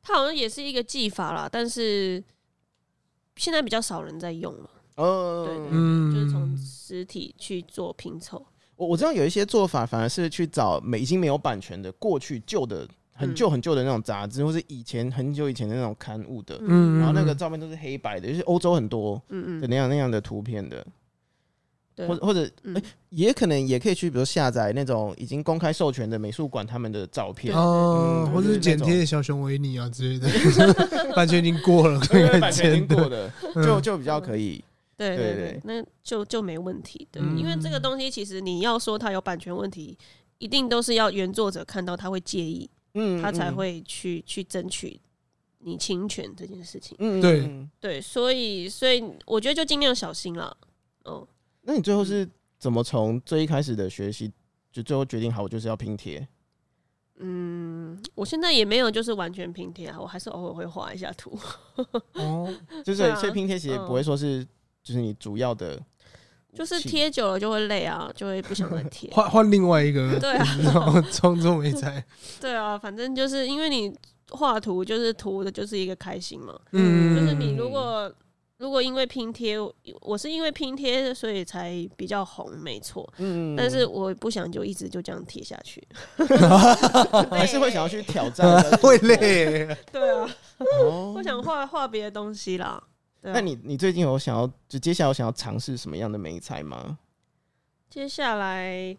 [0.00, 2.22] 它好像也是一个技法啦，但是
[3.36, 4.70] 现在比较少人在用了。
[4.94, 8.42] 哦，对，对，对，嗯，就是从实体去做拼凑。
[8.78, 20.86] 我我知道有一些做法，反而是去找没已经没有版权的过去旧的很旧很旧的那种杂志，或是以前很久以前的那种刊物的，嗯，然后那个照片都是黑白的，就是欧洲很多，嗯嗯，的那样那样的图片的。
[22.06, 30.30] 或或者，欸，也可能也可以去，比如下载那种已经公开授权的美术馆他们的照片，哦，或者是剪贴小熊维尼啊之类的，
[31.16, 31.98] 版权已经过了，
[32.40, 34.62] 版权已经过的，就就比较可以。
[34.98, 37.06] 对对对，那就就没问题。
[37.12, 39.96] 对，因为这个东西其实你要说它有版权问题，
[40.38, 45.00] 一定都是要原作者看到他会介意，嗯，他才会去去争取
[45.60, 46.96] 你侵权这件事情。
[46.98, 50.56] 嗯，对对，所以所以我觉得就尽量小心了。
[51.04, 51.24] 哦，
[51.62, 52.28] 那你最后是
[52.58, 54.32] 怎么从最一开始的学习，
[54.72, 56.26] 就最后决定好我就是要拼贴？
[57.18, 61.38] 嗯，我现在也没有就是完全拼贴啊，我还是偶尔会画一下图。
[62.14, 62.52] 哦，
[62.84, 64.44] 就是所以拼贴其实不会说是。
[64.88, 65.78] 就是你主要的，
[66.54, 69.10] 就是贴久了就会累啊，就会不想再贴。
[69.12, 72.02] 换换另外一个，对啊，装作没在。
[72.40, 73.94] 对啊，反正就是因为你
[74.30, 76.58] 画图就是图的就是一个开心嘛。
[76.72, 78.10] 嗯，就是你如果
[78.56, 79.58] 如果因为拼贴，
[80.00, 83.06] 我是因为拼贴所以才比较红，没错。
[83.18, 85.86] 嗯，但是我不想就一直就这样贴下去，
[87.30, 89.76] 还是会想要去挑战，会累。
[89.92, 90.26] 对啊，
[91.14, 92.82] 我想画画别的东西啦。
[93.20, 96.98] 那你你最近有想要就接下来有想要尝试什么样的媒材吗？
[97.90, 98.96] 接下来，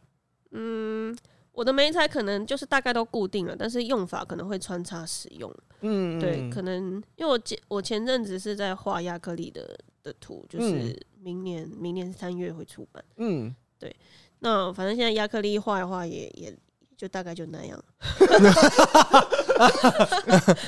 [0.51, 1.17] 嗯，
[1.51, 5.53] 我的媒材可能就是大概都固定了，但是用法可能会穿插使用。
[5.81, 13.03] 嗯，对，可能因为我前我前阵子是在画亚克力的的图，就是明年、嗯、明年三月会出版。
[13.17, 13.95] 嗯，对，
[14.39, 16.57] 那反正现在亚克力画一画也也。
[16.99, 17.81] 就大概就那样。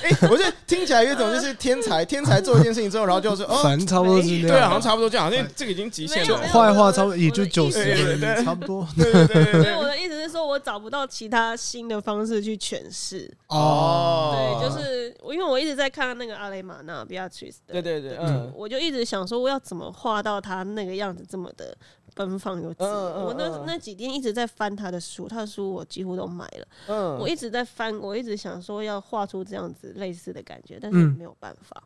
[0.01, 6.37] 哎，我觉得听起来有一种就是天才，天才做一件事情之后，然后就是哦，反正差不多是这样，对啊，好像差不多这样，好像这个已经极限了。
[6.53, 8.87] 画一画差不多也就九十分，差不多。
[8.95, 9.61] 对对对。
[9.61, 13.29] 所以我的意思是说，我找不到其他新的方式去诠释。
[13.47, 14.59] 哦。
[14.61, 17.73] 对，就是我，因为我一直在看那个阿雷玛娜比亚崔斯的。
[17.73, 18.17] 对对对。
[18.21, 18.49] 嗯。
[18.55, 21.75] 我就一直想说，我要怎么画到他那个样子这么的。
[22.13, 26.67] 奔放有自我，我那那几天一直在翻他的书，他的书我几乎都买了。
[26.87, 31.81] 嗯，我一直在翻，我一直想说要画出这样子类似的感觉，但是没有办法。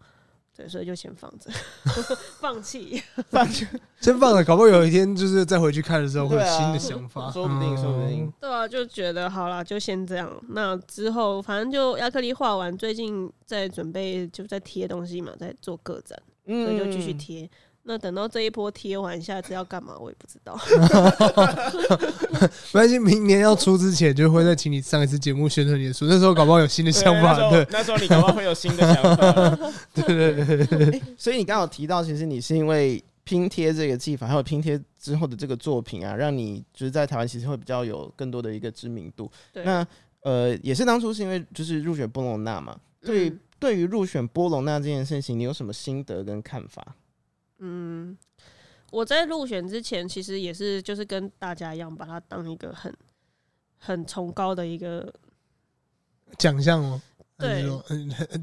[0.58, 1.52] 对，所以就先放着，
[2.40, 3.68] 放弃，放弃，
[4.00, 8.32] 先放着，搞不好有一天就是再回去看的时候会有新的想法，说不定，说不定。
[8.40, 10.32] 对啊，就觉得好了，就先这样。
[10.48, 17.50] 那之后反正就亚克力画完，最近在准备就在贴东西嘛，在做个展，所以就继续贴。
[17.88, 20.58] 那等到这一波贴完，下次要干嘛我也不知道。
[22.74, 27.38] 没关系，明年要出之前就会再请你上一次节目宣传你的书，那时候搞不好有新的想法。
[27.52, 29.32] 对，那时候你搞不好会有新的想法。
[29.94, 31.02] 对对对对对。
[31.16, 39.30] 所以你刚好提到，其实你是因为拼贴这个技法，还有拼贴之后的这个作品啊，让你就是在台湾其实会比较有更多的一个知名度。
[39.54, 39.64] 对。
[39.64, 39.86] 那
[40.22, 42.76] 呃，也是当初是因为就是入选波隆那嘛。
[43.00, 46.96] 对，对于入选波隆那这件事情，你有什么心得跟看法？
[47.60, 48.18] 嗯，
[48.92, 52.94] 我在入选之前，其实也是就是跟大家一样，把它当一个很
[53.78, 55.14] 很崇高的一个
[56.38, 57.02] 奖项哦。
[57.38, 57.66] 对，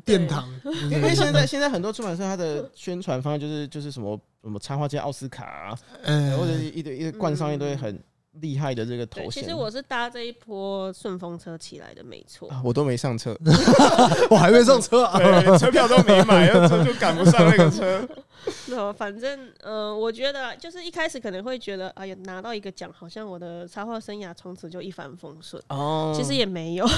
[0.05, 0.49] 殿堂。
[0.91, 7.99] 因为现在 现在很多出版社它的宣传方案就是就是什么什么插画界奥斯卡啊，嗯，或者一堆一堆冠上一堆很。
[8.41, 12.49] 厉害的这个头衔，其实我是搭这一波顺风车起来的，没错。
[12.65, 13.37] 我都没上车，
[14.31, 15.19] 我还没上车啊，
[15.59, 18.09] 车票都没买，车就赶不上那个车。
[18.69, 25.63] 那反正，嗯、呃，我觉得就是一开始可能会觉得，哎呀，拿到一个奖，好像我的插画生涯从此就一帆风顺。
[25.69, 26.89] 哦，其实也没有。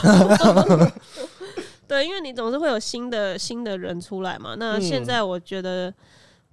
[1.89, 4.55] 对，因为你总是会有新的新的人出来嘛。
[4.57, 5.93] 那现在我觉得。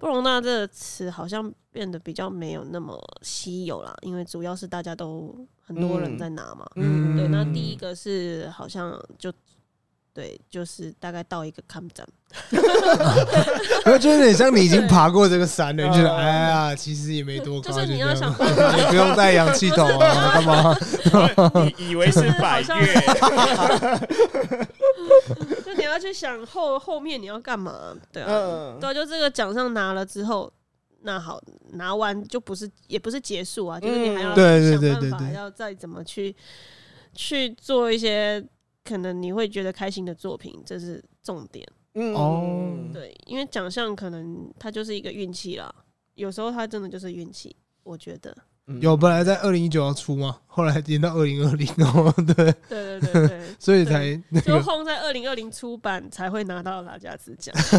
[0.01, 6.65] 波隆那这个词好像变得比较没有那么稀有了，因为主要是大家都很多人在拿嘛。
[6.75, 7.27] 嗯，对。
[7.27, 9.31] 那第一个是好像就
[10.11, 12.03] 对，就是大概到一个坎站，
[13.85, 18.29] 我觉得有点像你已经爬过这个山了，就是哎呀，其实也没多高，就是你要想，
[18.75, 20.75] 也不用带氧气筒啊，干嘛？
[21.77, 23.01] 你以为是百岳？
[25.81, 27.93] 你要去想后后面你要干嘛？
[28.11, 30.51] 对啊，对啊，就这个奖项拿了之后，
[31.01, 31.41] 那好，
[31.73, 36.35] 拿完就不是也不是结束啊，就是你还要想办法，要再怎么去
[37.13, 38.43] 去做一些
[38.83, 41.67] 可能你会觉得开心的作品，这是重点。
[41.95, 45.73] 嗯哦，对，因为奖项可能它就是一个运气啦，
[46.13, 48.35] 有时候它真的就是运气，我觉得。
[48.79, 50.37] 有本来在二零一九要出吗？
[50.53, 54.13] 后来延到二零二零哦，对对对对对， 所以才
[54.45, 57.55] 就后在二零二零出版才会拿到拉加兹奖。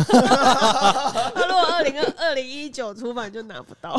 [1.34, 3.94] 那如果二零二二零一九出版就拿不到。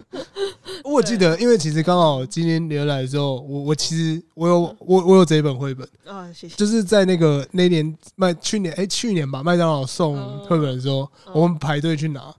[0.82, 6.54] 我记得，因为其实刚好今天留来的时候，我我其实我有我我有这一本绘本啊，谢谢。
[6.56, 12.34] 就是在那个那年麦去年哎去年吧，麦当劳送绘本的时候，我们排队去拿。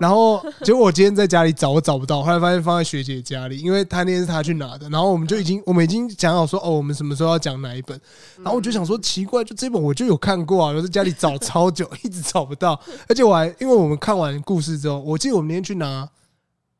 [0.00, 4.88] 然后结果我今天在家里找，我找不到，后来发现放在学姐家里，因为她那天是她去拿的。
[4.90, 8.00] 然后我们就已经我们已经讲好说哦，我们什么时候要讲哪一本。
[8.36, 12.80] 然后我就想说奇怪，就这本我就有看过啊，我在家里找超久，一直找不到。
[13.08, 16.08] 而且我还因为我们看完故事之后，我记得我们那天去拿。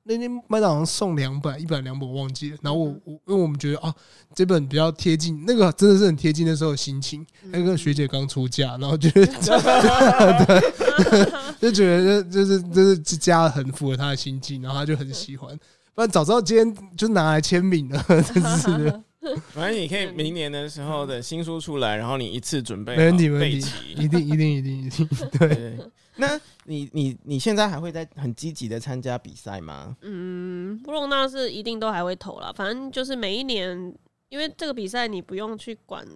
[0.09, 2.57] 那天麦当劳送两本，一本两本我忘记了。
[2.63, 3.93] 然后我我因为我们觉得啊，
[4.37, 7.27] 这本比较贴近，那个真的是很贴近那时候的心情。
[7.51, 10.86] 那个学姐刚出嫁，然后觉得对，
[11.61, 15.57] 就觉得就是就是这家很符合他的心境，然后他就很喜欢。
[15.95, 19.03] 不然早知道今天就拿来签名了，真是。
[19.51, 23.67] 反正你可以明年的时候的新书出来，然后你一次准备没问题，没问题，
[23.97, 25.79] 一定一定一定一定 对。
[26.19, 29.97] 那你你你现在还会在很积极的参加比赛吗？
[30.03, 32.53] 嗯，布隆纳是一定都还会投了。
[32.53, 33.93] 反正就是每一年，
[34.29, 36.07] 因为这个比赛你不用去管，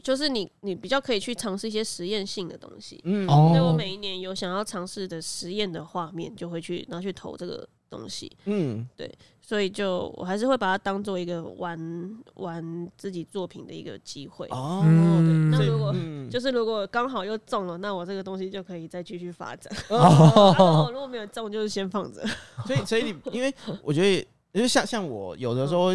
[0.00, 3.00] 就是你你比较可以去尝试一些实验性的东西。
[3.04, 8.30] 嗯，所以我每一年有想要尝试的实验的画面，就会去拿去投这个东西。
[8.46, 9.12] 嗯，对。
[9.44, 11.76] 所以就我还是会把它当做一个玩
[12.36, 14.80] 玩自己作品的一个机会哦。
[14.82, 15.92] 对，那如果
[16.30, 19.70] 就是如果刚好又中了，那我这个东西就可以再继续发展。
[19.88, 22.24] 哦，如果没有中，就是先放着。
[22.64, 25.88] 所以，所以你因为我觉得，因为像像我有的时候，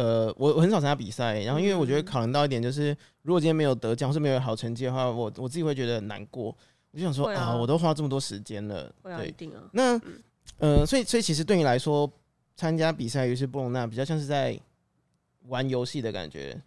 [0.00, 6.56] 呃，我我很少参加比赛，然后因为我觉得考量到一点就是，如果今天没有得奖或是没有好成绩的话，我我自己会觉得很难过。
[6.92, 9.34] 我就想说啊，我都花这么多时间了，对，
[9.72, 10.00] 那
[10.58, 12.10] 呃，所以所以其实对你来说。
[12.60, 14.58] 参加比赛于是布隆纳比较像是在
[15.42, 16.60] 玩游戏的感觉，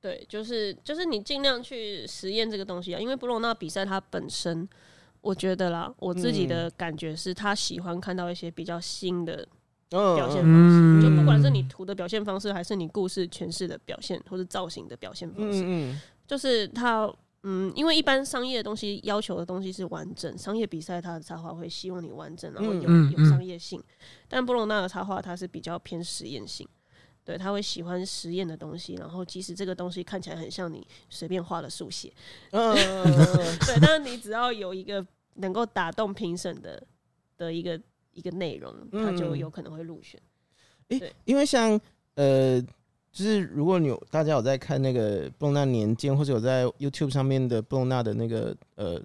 [0.00, 4.68] 对，就是就是你尽量去实验这个东西啊，因为布隆纳比赛它本身，
[5.20, 9.44] 我觉得啦，我自己的感觉是他喜欢看到一些比较新的
[10.16, 17.12] 表现方式，嗯、就不管是你图的表现方式，还是你故事诠释的表现，或是造型的表现方式，就是它。
[17.44, 23.82] 嗯，因为一般商业的东西要求的东西是完整，商业比赛它的插画会希望你完整，然后有有商业性。
[24.28, 26.64] 但布隆纳的插画它是比较偏实验性，
[27.24, 32.12] 对，他会喜欢实验的东西，然后即使这个东西看起来很像你随便画的速写，
[32.52, 36.80] 嗯，对，但是你只要有一个能够打动评审的
[37.36, 37.76] 的一个
[38.12, 40.20] 一个内容，他就有可能会入选。
[40.88, 41.80] 对，因为像
[42.14, 42.62] 呃。
[43.14, 48.98] 就是如果你有大家有在看那个布隆纳年鉴，或者有在 YouTube 上面的布隆纳的那个呃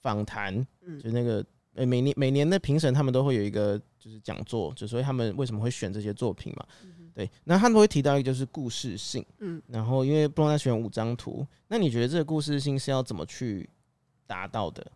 [0.00, 0.66] 访谈，
[1.02, 1.44] 就那个
[1.74, 6.64] 呃每年每年的评审他们都会有一个就是讲座，就所以他们为什么会选这些作品嘛？
[7.14, 13.68] 对，那他们会提到一个就是故事性，嗯，然后因为布隆纳选五张图，那你觉得这个故事性是要怎么去
[14.26, 14.90] 达到的？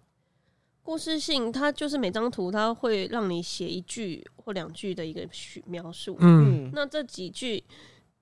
[0.87, 5.28] 故事性，它就是每张图它会让你写一句或两句的一个
[5.66, 7.64] 描述，嗯，那这几句。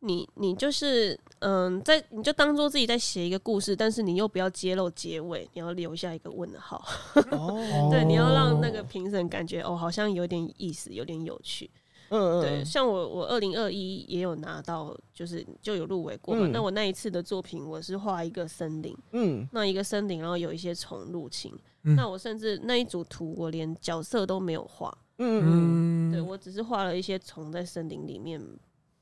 [0.07, 6.85] 你你就是嗯，在你就当做自己在写一个故事，但是你又不要揭露结尾，你要留下一个问号。
[7.33, 11.71] 哦，对，你要让那个评审感觉哦，好像有点意思，有点有趣。
[12.11, 16.47] 嗯嗯，对，像我我二零二一也有拿到，就是就有入围过嘛。
[16.49, 21.51] 嗯、那我那一次的作品，我是画一个森林，嗯，那一个森林，然后有一些虫入侵。
[21.85, 24.93] 嗯、那我甚至那一组图，我连角色都没有画。
[25.19, 28.41] 嗯嗯，对，我只是画了一些虫在森林里面。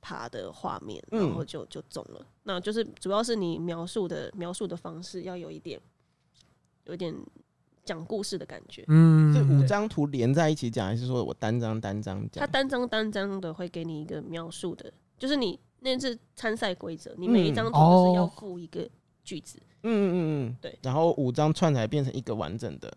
[0.04, 2.18] 爬的画面，然后就就中了。
[2.18, 5.80] 嗯、那就是主要是你描述的描述的方式要有一点，
[6.86, 7.14] 有点
[7.84, 8.84] 讲故事的感觉。
[8.88, 12.44] 嗯，是五张图连在一起讲，还是说我单张单张讲？
[12.44, 18.90] 它单张单张的会给你一个描述的，就是你那是参赛规则，你每一张图都是要附一个
[19.22, 19.56] 句子。
[19.62, 20.78] 嗯嗯嗯嗯嗯，对。
[20.82, 22.92] 然后五张串起来变成一个完整的。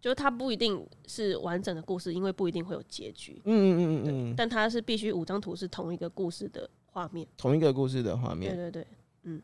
[0.00, 3.42] 就是它不一定是完整的故事，因为不一定会有结局。
[3.44, 8.54] 嗯嗯嗯嗯嗯，但它是必须五张图是同一个故事的画面，同一个故事的画面。
[8.54, 8.86] 对对对，
[9.24, 9.42] 嗯，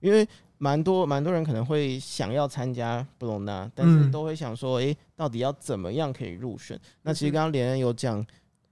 [0.00, 0.26] 因为
[0.58, 6.76] 蛮多蛮多人可能会想要参加布隆纳，但是都会想说，哎、欸，到底要怎么样可以入选？
[7.02, 8.26] 那其实刚刚连恩有讲，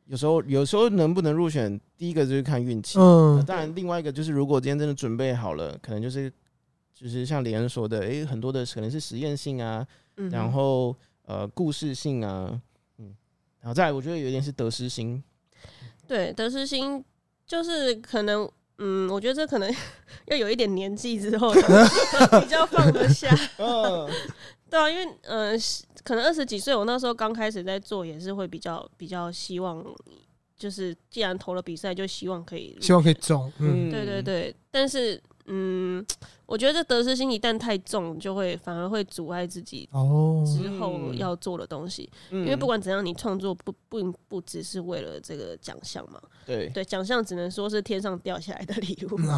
[0.06, 2.98] 有时候有时候能不能入选，第一个就是看运气。
[2.98, 6.32] 嗯，当然另外一个就是，如果今天真的准备好了，可能就是
[7.00, 9.86] 就是像廉恩说的，哎、欸，很多的可能是实验性啊，
[10.16, 10.94] 嗯、然后。
[11.26, 12.60] 呃，故事性啊，
[12.98, 13.14] 嗯，
[13.60, 15.22] 然后再来，我觉得有点是得失心。
[16.08, 17.04] 对，得失心
[17.46, 19.72] 就是可能，嗯，我觉得这可能
[20.26, 21.52] 要有一点年纪之后
[22.42, 23.32] 比较放得下。
[23.58, 24.10] 嗯，
[24.68, 25.52] 对啊，因为呃，
[26.02, 29.84] 可能二十几岁，我那时候刚开始在做，也是会比较比较希望，
[30.56, 33.52] 就是既然投了比赛，就希望可以，希望可以中。
[33.60, 35.22] 嗯，对对对，但是。
[35.52, 36.04] 嗯，
[36.46, 39.88] 我觉得这得失心一旦太重，就会反而会阻碍自己
[40.46, 42.08] 之后要做的东西。
[42.12, 46.20] 哦嗯、因为不管怎样，你创作不不不只是为了这个奖项嘛。
[46.46, 46.68] 对。
[46.70, 49.28] 对，奖项只能说是天上掉下来的礼物， 就是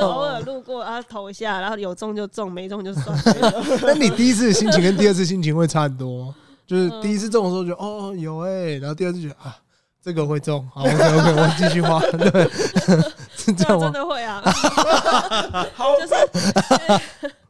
[0.00, 3.64] 偶尔路过啊投一下，然后有中就中，没中就算了。
[3.82, 6.34] 那你第一次的心情跟第二次心情会差很多吗？
[6.66, 9.56] 就是第一次中的时候觉得哦有哎、欸，然后第二次觉得啊
[10.00, 13.12] 这个会中，好 OK OK，我继续画，对，是
[13.54, 13.84] 这样吗？
[13.84, 14.42] 真的会啊，
[16.00, 17.30] 就是。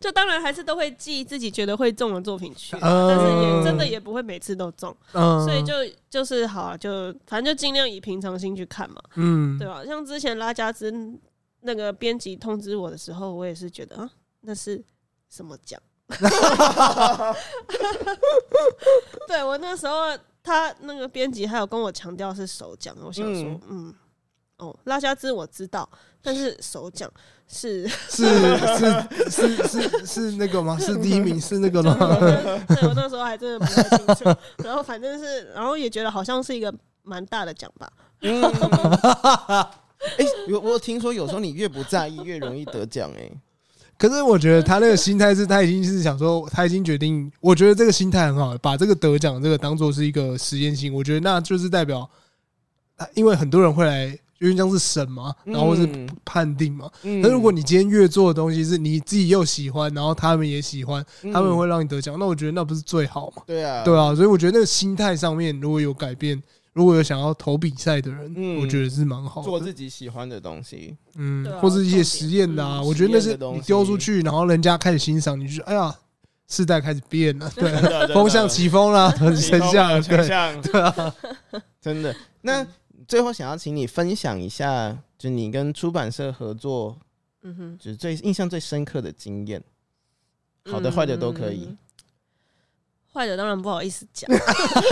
[0.00, 5.72] 就当然还是都会寄自己觉得会中的作品去，但是也真的也不会每次都中，所以就
[6.10, 9.84] 就是好啊，就反正就尽量以平常心去看嘛，嗯，对吧？
[9.86, 10.92] 像之前拉加兹
[11.60, 14.84] 那个编辑通知我的时候，我也是觉得啊，那是
[15.30, 15.80] 什么奖？
[19.28, 20.06] 对我那时候
[20.42, 23.94] 他那个编辑还有跟我强调是首奖，我想说，嗯，
[24.58, 25.88] 哦，拉加兹我知道，
[26.22, 27.10] 但是首奖。
[27.50, 28.26] 是是
[29.30, 30.76] 是是是是那个吗？
[30.84, 31.96] 是第一名是那个吗？
[32.68, 34.24] 对，我那时候还真的不太清楚。
[34.62, 36.70] 然后反正是，然后也觉得好像是一个
[37.04, 37.90] 蛮大的奖吧。
[38.20, 43.10] 嗯，哎，我我听说有时候你越不在意，越容易得奖。
[43.16, 43.30] 哎，
[43.96, 47.32] 可是我觉得他那个心态是，他已经是想说，他已经决定。
[47.40, 50.92] 我觉得这个心态很好，把这个得奖这个当做是一个实验性。
[50.92, 52.06] 我觉得那就是代表，
[53.14, 54.18] 因为很多人会来。
[54.40, 55.88] 因为这样是审嘛，然后是
[56.24, 56.88] 判定嘛。
[57.02, 63.42] 那、嗯、如果你今天越做的东西是你自己又喜欢，然后他们也喜欢，他们会让你得奖，那我觉得那不是最好嘛？
[63.46, 64.14] 对啊，对啊。
[64.14, 66.40] 所以我觉得那个心态上面如果有改变，
[66.72, 69.44] 如果有想要投比赛的人，嗯、我觉得是蛮好的。
[69.44, 75.92] 做自己喜欢的东西，嗯，或是一些实验的啊，我觉得那是你丢出去，然后人家开始欣赏，你就哎呀，
[76.46, 77.72] 世代开始变了， 对，
[78.14, 80.28] 风向起风了，很成像，对，
[80.62, 81.14] 对啊，
[81.80, 82.14] 真的。
[82.42, 82.64] 那。
[83.08, 86.98] 最后想要请你分享一下，就你跟出版社合作，
[87.40, 89.64] 嗯哼，就是最印象最深刻的经验，
[90.70, 91.74] 好的坏的都可以，
[93.10, 94.30] 坏的当然不好意思讲，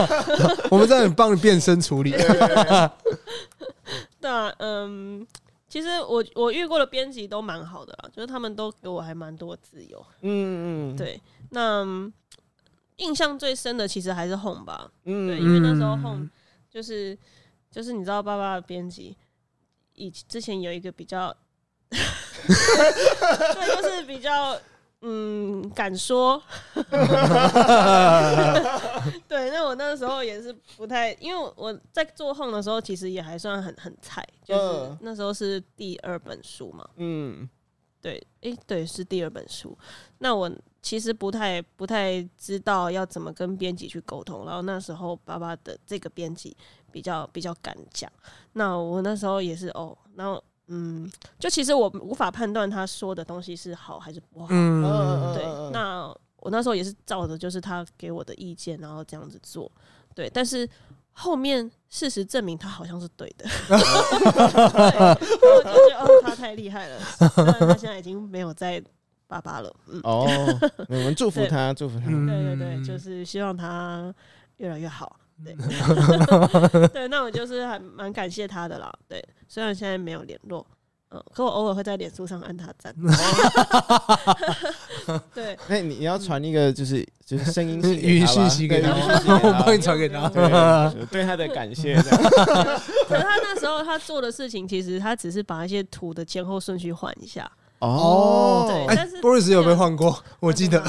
[0.73, 2.12] 我们在帮你变身处理。
[4.19, 5.25] 对啊，嗯，
[5.69, 11.85] 其实我我遇过的编辑都蛮好的啦，就是他们都给我还蛮多自由，嗯嗯，对，那
[12.97, 16.31] 印象最深的其实还是 Home 吧，嗯，对，因为那时候 Home
[16.71, 17.17] 就是。
[17.77, 19.14] 就是你知道，爸爸的编辑
[19.97, 21.31] 以之前有一个比较，
[21.93, 24.59] 对，就是比较
[25.03, 26.43] 嗯敢说，
[29.29, 29.51] 对。
[29.51, 37.47] 那我那个时候也是不太，因为我在做 Home 的时候，其实也还算很很菜，就是那时候是第二本书嘛，嗯，
[38.01, 39.77] 对，诶、欸，对，是第二本书。
[40.16, 40.51] 那我
[40.81, 46.57] 其实不太不太知道要怎么跟编辑去沟通，然后那时候爸爸的这个编辑。
[46.97, 48.11] 比较比较敢讲，
[48.55, 51.07] 那我那时候也是哦，然后嗯，
[51.38, 55.44] 就其实我无法判断他说的东西是好还是不好，嗯，对，
[55.74, 56.07] 那
[56.38, 59.70] 我那时候也是照着就是他给我的意见，然后这样子做，
[60.14, 60.66] 对，但是
[61.12, 63.76] 后面事实证明他好像是对的， 对，
[65.53, 68.82] 我就觉得哦，他太厉害了，虽然他现在已经没有在
[69.26, 70.26] 爸爸了，嗯，哦，
[70.88, 74.14] 我们祝福他，祝福他，对对对，就是希望他
[74.57, 75.14] 越来越好。
[75.45, 75.55] 对，
[76.89, 78.91] 对，那我就是还蛮感谢他的啦。
[79.09, 80.66] 对，虽然现在没有联络，
[81.11, 82.95] 嗯，可我偶尔会在脸书上按他赞。
[85.34, 90.28] 对， 那你你要传一个就是就是声音语音讯息给他，我帮你传给他，
[91.11, 91.95] 对他的感谢。
[91.95, 92.03] 可
[93.16, 97.49] 是他那时候他做的事情，其实他只是把一些图的前后顺序换一下。
[97.80, 100.18] 哦，对，但是 Boris 有没有换过？
[100.41, 100.82] 我记得。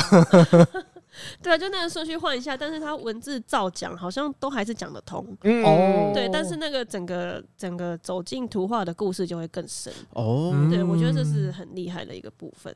[1.41, 5.25] 对啊，就那个顺序换一下，但是他文字照讲，好像都还是讲得通。
[5.43, 9.91] 嗯，对，但是那个整个整个走进图画的故事就会更深。
[10.11, 12.75] 哦，对，我觉得这是很厉害的一个部分。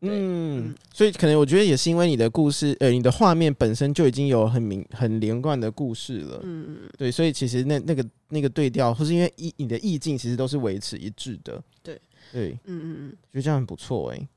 [0.00, 6.38] 嗯，所以可能我觉得也是因为你的故事，呃，你的画面本身就已经有很明很连贯的故事了。
[6.42, 11.60] 嗯嗯，对，所以其实那那个那个对调，或是因为意你的意境其实都是维持一致的。
[11.82, 14.28] 对对，嗯嗯嗯，觉得这样很不错哎。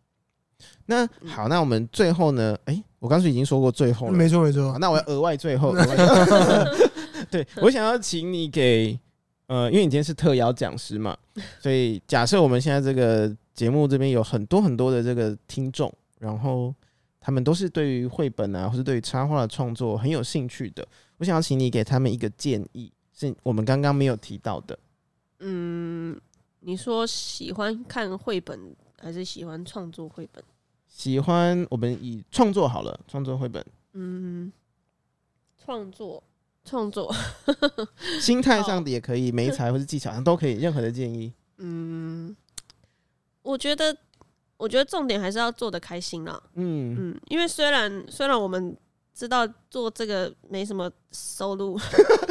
[0.85, 2.57] 那好，那我们最后呢？
[2.63, 4.77] 哎、欸，我刚才已经说过最后了，没错没错。
[4.79, 5.73] 那我要额外最后，
[7.31, 8.99] 对，我想要请你给
[9.47, 11.17] 呃，因为你今天是特邀讲师嘛，
[11.59, 16.73] 所以假设我们现在这个节目这边有很多很多的这个听众，然后
[17.19, 20.87] 他们都是对于绘本啊，或是对于插画的创作很有兴趣的，
[21.17, 24.77] 我想要请你给他们一个建议，是我们刚刚没有提到的。
[25.39, 26.19] 嗯，
[26.59, 28.59] 你说喜欢看绘本？
[29.01, 30.43] 还是喜欢创作绘本，
[30.89, 33.65] 喜欢我们以创作好了，创作绘本。
[33.93, 34.51] 嗯，
[35.63, 36.21] 创作
[36.65, 37.13] 创作，
[38.19, 41.31] 心态上的也可以，媒材或是技巧上都可以，任何的建议。
[41.57, 42.35] 嗯，
[43.43, 43.95] 我觉得，
[44.57, 46.41] 我觉得重点还是要做的开心啦。
[46.55, 48.75] 嗯嗯，因为虽然虽然我们
[49.13, 51.79] 知道做这个没什么收入，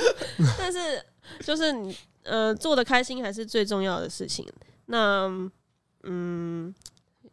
[0.58, 1.02] 但是
[1.40, 4.46] 就是你呃做的开心还是最重要的事情。
[4.86, 5.50] 那。
[6.04, 6.72] 嗯，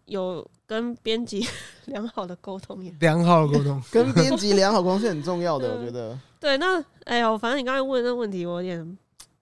[0.05, 1.45] 有跟编辑
[1.85, 6.17] 良好的沟通也 良好的沟通， 跟编辑良好沟通是很重要的，我觉得。
[6.39, 8.85] 对，那哎呦，反正你刚才问的那问题，我有点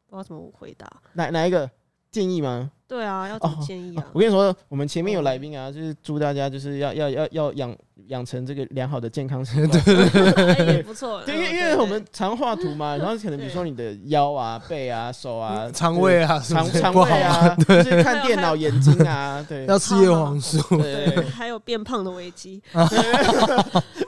[0.07, 0.89] 不知道怎么回答。
[1.13, 1.69] 哪哪一个
[2.11, 2.71] 建议吗？
[2.93, 4.05] 对啊，要怎么建议啊？
[4.13, 7.75] 我跟你说，我们前面有来宾啊，就是祝大家就是要要要要养
[8.09, 11.23] 养成这个良好的健康习惯，对 也不错。
[11.25, 22.61] 因为因为我们常画图嘛，然后可能比如说你的腰啊、背啊、手啊、肠胃啊、肠肠胃啊， 就是看电脑眼睛啊，对，要吃叶黄素，对，还有变胖的危机。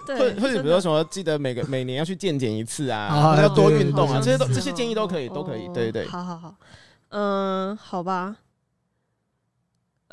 [0.06, 6.06] 对，或或者比如说什么，记得每个每年要去健检一次啊，要多运动啊，这些都这些建议都可以，都可以，对对。
[6.06, 6.56] 好好好，
[7.10, 8.36] 嗯，好吧。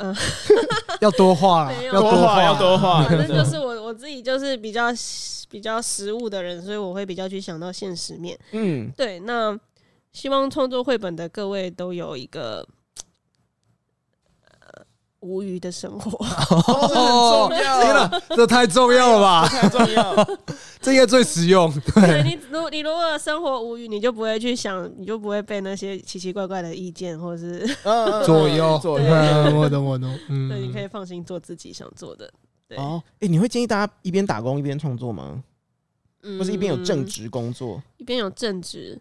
[0.03, 0.15] 嗯，
[1.01, 3.05] 要多画，要多画，要多画。
[3.05, 4.87] 反正就是我我自己就是比较
[5.49, 8.39] 比较实务的人，所以我会比较去想到现实面。
[8.51, 9.21] 嗯，对。
[9.21, 9.59] 那
[10.13, 12.67] 希望创作绘本的各位都有一个呃
[15.23, 16.11] 无余的生活。
[16.25, 19.49] 哦，很重要，天哪，这太重要了吧？
[19.49, 20.15] 太重要。
[20.81, 21.73] 这应该最实用。
[21.95, 27.67] 对你，如你如果生活无虞，你就不会去想，你就不会被那些奇奇怪怪的意见或者是
[28.27, 29.07] 左右左右。
[29.57, 30.19] 我懂我懂。
[30.29, 32.31] 嗯，对，你可以放心做自己想做的。
[32.69, 35.43] 对哦，哎，你会建议大家一边打工一边创作吗？
[36.25, 39.01] 嗯，或是一边有正职工作，一边有正职。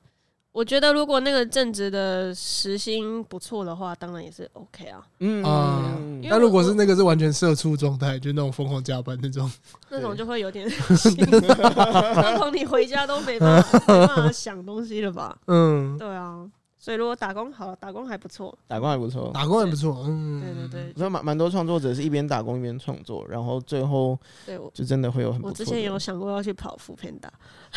[0.54, 5.02] 我觉得如果那个正职的时薪不错的话，当然也是 OK 啊。
[5.20, 5.98] 嗯啊，
[6.30, 9.50] 但如果是那个是完全社畜状态，就那种疯狂加班那种，
[9.90, 15.38] 那种就会有点 疯狂， 你回家都没办法没办法想东西了吧？
[15.48, 16.46] 嗯，对啊。
[16.84, 20.04] 所以如果打工好，打工还不错，打工还不错，打工还不错。
[20.08, 20.94] 嗯，对对对。
[20.98, 25.40] 所以蛮蛮多创作者是一边打工一边创作，然后最后对就真的会有很。
[25.44, 27.30] 我之前有想过要去跑 foodpanda。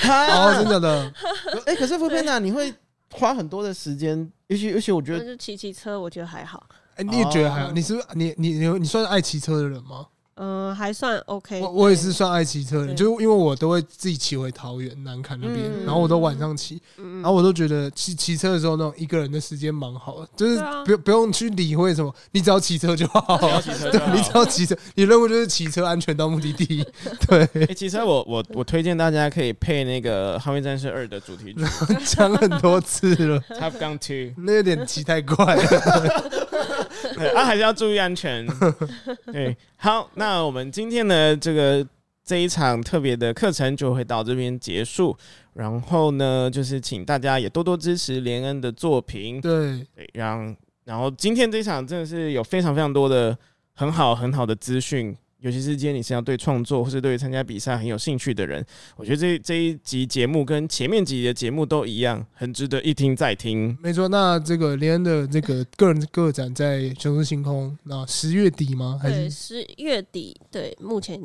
[0.08, 1.12] 哦，真的的。
[1.66, 2.72] 哎，可是 foodpanda 你会
[3.12, 6.66] 花很多的时间，尤其尤其我觉得，就骑骑车，我觉得还好。
[6.96, 7.72] 哎，你也觉得还好？
[7.72, 10.06] 你是你你你你算是爱骑车的人吗？
[10.36, 11.60] 嗯，还算 OK。
[11.60, 23.38] 我我也是算爱骑车的人，就因为我都会自己骑回桃园南崁那边，然后我都晚上骑，然后我都觉得骑骑车的时候那种一个人的时间蛮好的，就是不不用去理会什么，你只要骑车就好。
[23.38, 26.84] 只要骑车，你只要骑车，你任务就是骑车安全到目的地。
[27.28, 31.64] 对，骑车我我我推荐大家可以配那个《捍卫战士二》的主题曲，
[32.04, 33.40] 讲很多次了。
[33.60, 35.64] Top Gun Two，那有点骑太快了。
[37.14, 38.46] 对啊，还是要注意安全。
[39.32, 41.86] 对，好，那我们今天的这个
[42.24, 45.16] 这一场特别的课程就会到这边结束。
[45.52, 49.40] 然后呢，就是请大家也多多支持连恩的作品。
[49.40, 53.36] 对，对，让然后今天这一场真的是有非常非常多的
[53.74, 55.16] 很好很好的资讯。
[55.44, 58.64] 尤其是今天你是要对创作或是对参加比赛很有兴趣的人，
[58.96, 63.76] 我觉得这这一集节目跟前面几集的节目都一样，很值得一听再听。
[63.82, 68.98] 没错，那这个连恩的这个个人个展在雄狮星空，那十月底吗？
[69.02, 70.34] 还是，十月底？
[70.50, 71.20] 对，目前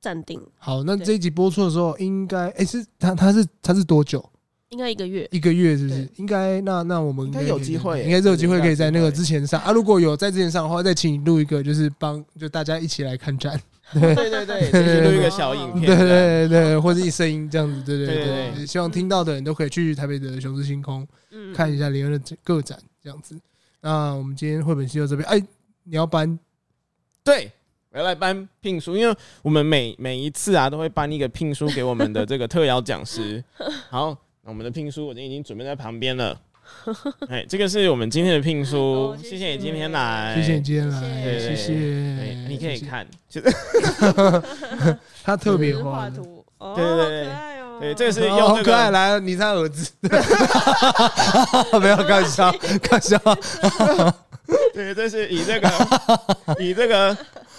[0.00, 0.40] 暂定。
[0.56, 4.26] 好，那这一集播出的时候应该，哎、欸，是他他是他是多久？
[4.70, 6.08] 应该一个月，一个月是不是？
[6.16, 9.72] 应该那那我们应该有机会，应该是有机会可以在那个之前上啊。
[9.72, 13.60] 如果有在之前上的话，再请你录一个，就是帮就大家一起来看展。
[13.92, 18.64] 对对对对，录一个小影片， 对对对，或者一声音这样子，对对对。
[18.64, 21.04] 希望听到的人都可以去台北的雄狮星空
[21.52, 23.36] 看一下林恩的个展这样子。
[23.80, 25.42] 那我们今天绘本系到这边，哎，
[25.82, 26.38] 你要搬？
[27.24, 27.50] 对，
[27.90, 33.42] 我要来颁聘书，因为我们每每一次啊都会颁一个聘书给我们的这个特邀讲师。
[33.90, 34.16] 好。
[34.46, 36.38] 我们的聘书我今天已经准备在旁边了。
[37.28, 39.48] 哎，这个是我们今天的聘书， 谢谢。
[39.48, 41.00] 你今天来，谢谢你今天来，
[41.38, 41.72] 谢谢。
[42.48, 43.06] 你可以看，
[45.22, 47.28] 他特别画图，对对对，
[47.80, 49.92] 对，这个是用这个可爱来，你是他儿子，
[51.80, 52.50] 没有开玩笑，
[52.82, 53.18] 开玩笑。
[54.72, 55.70] 对，这是以这个
[56.58, 57.16] 以这个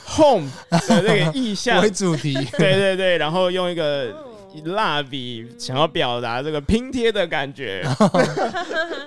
[0.08, 4.31] home 的这个意象为主题，对对对，然后用一个。
[4.66, 7.84] 蜡笔想要表达这个拼贴的感觉，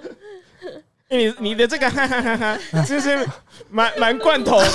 [1.10, 3.18] 你你的这个哈哈哈哈，就是
[3.70, 4.72] 蛮蛮罐头的耶，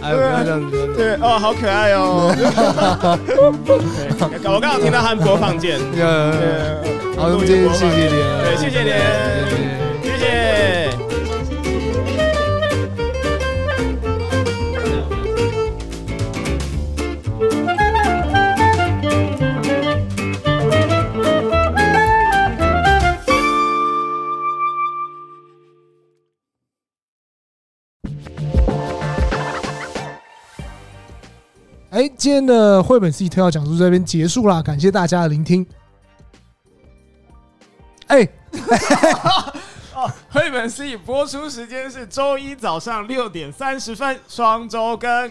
[0.00, 2.32] 哎，不要这样子，对哦，好可爱哦，
[4.44, 5.78] 我刚好听到他们播放键，
[7.16, 8.90] 好，我们今天谢谢你，对，谢谢你，
[10.02, 10.81] 谢谢。
[31.92, 35.66] 哎，今天的绘本 C 特邀讲述这边结束啦，感谢大家的聆听。
[38.06, 38.26] 哎，
[40.32, 45.30] 绘本 C 播出时间是周一早上六点三十分，双周更。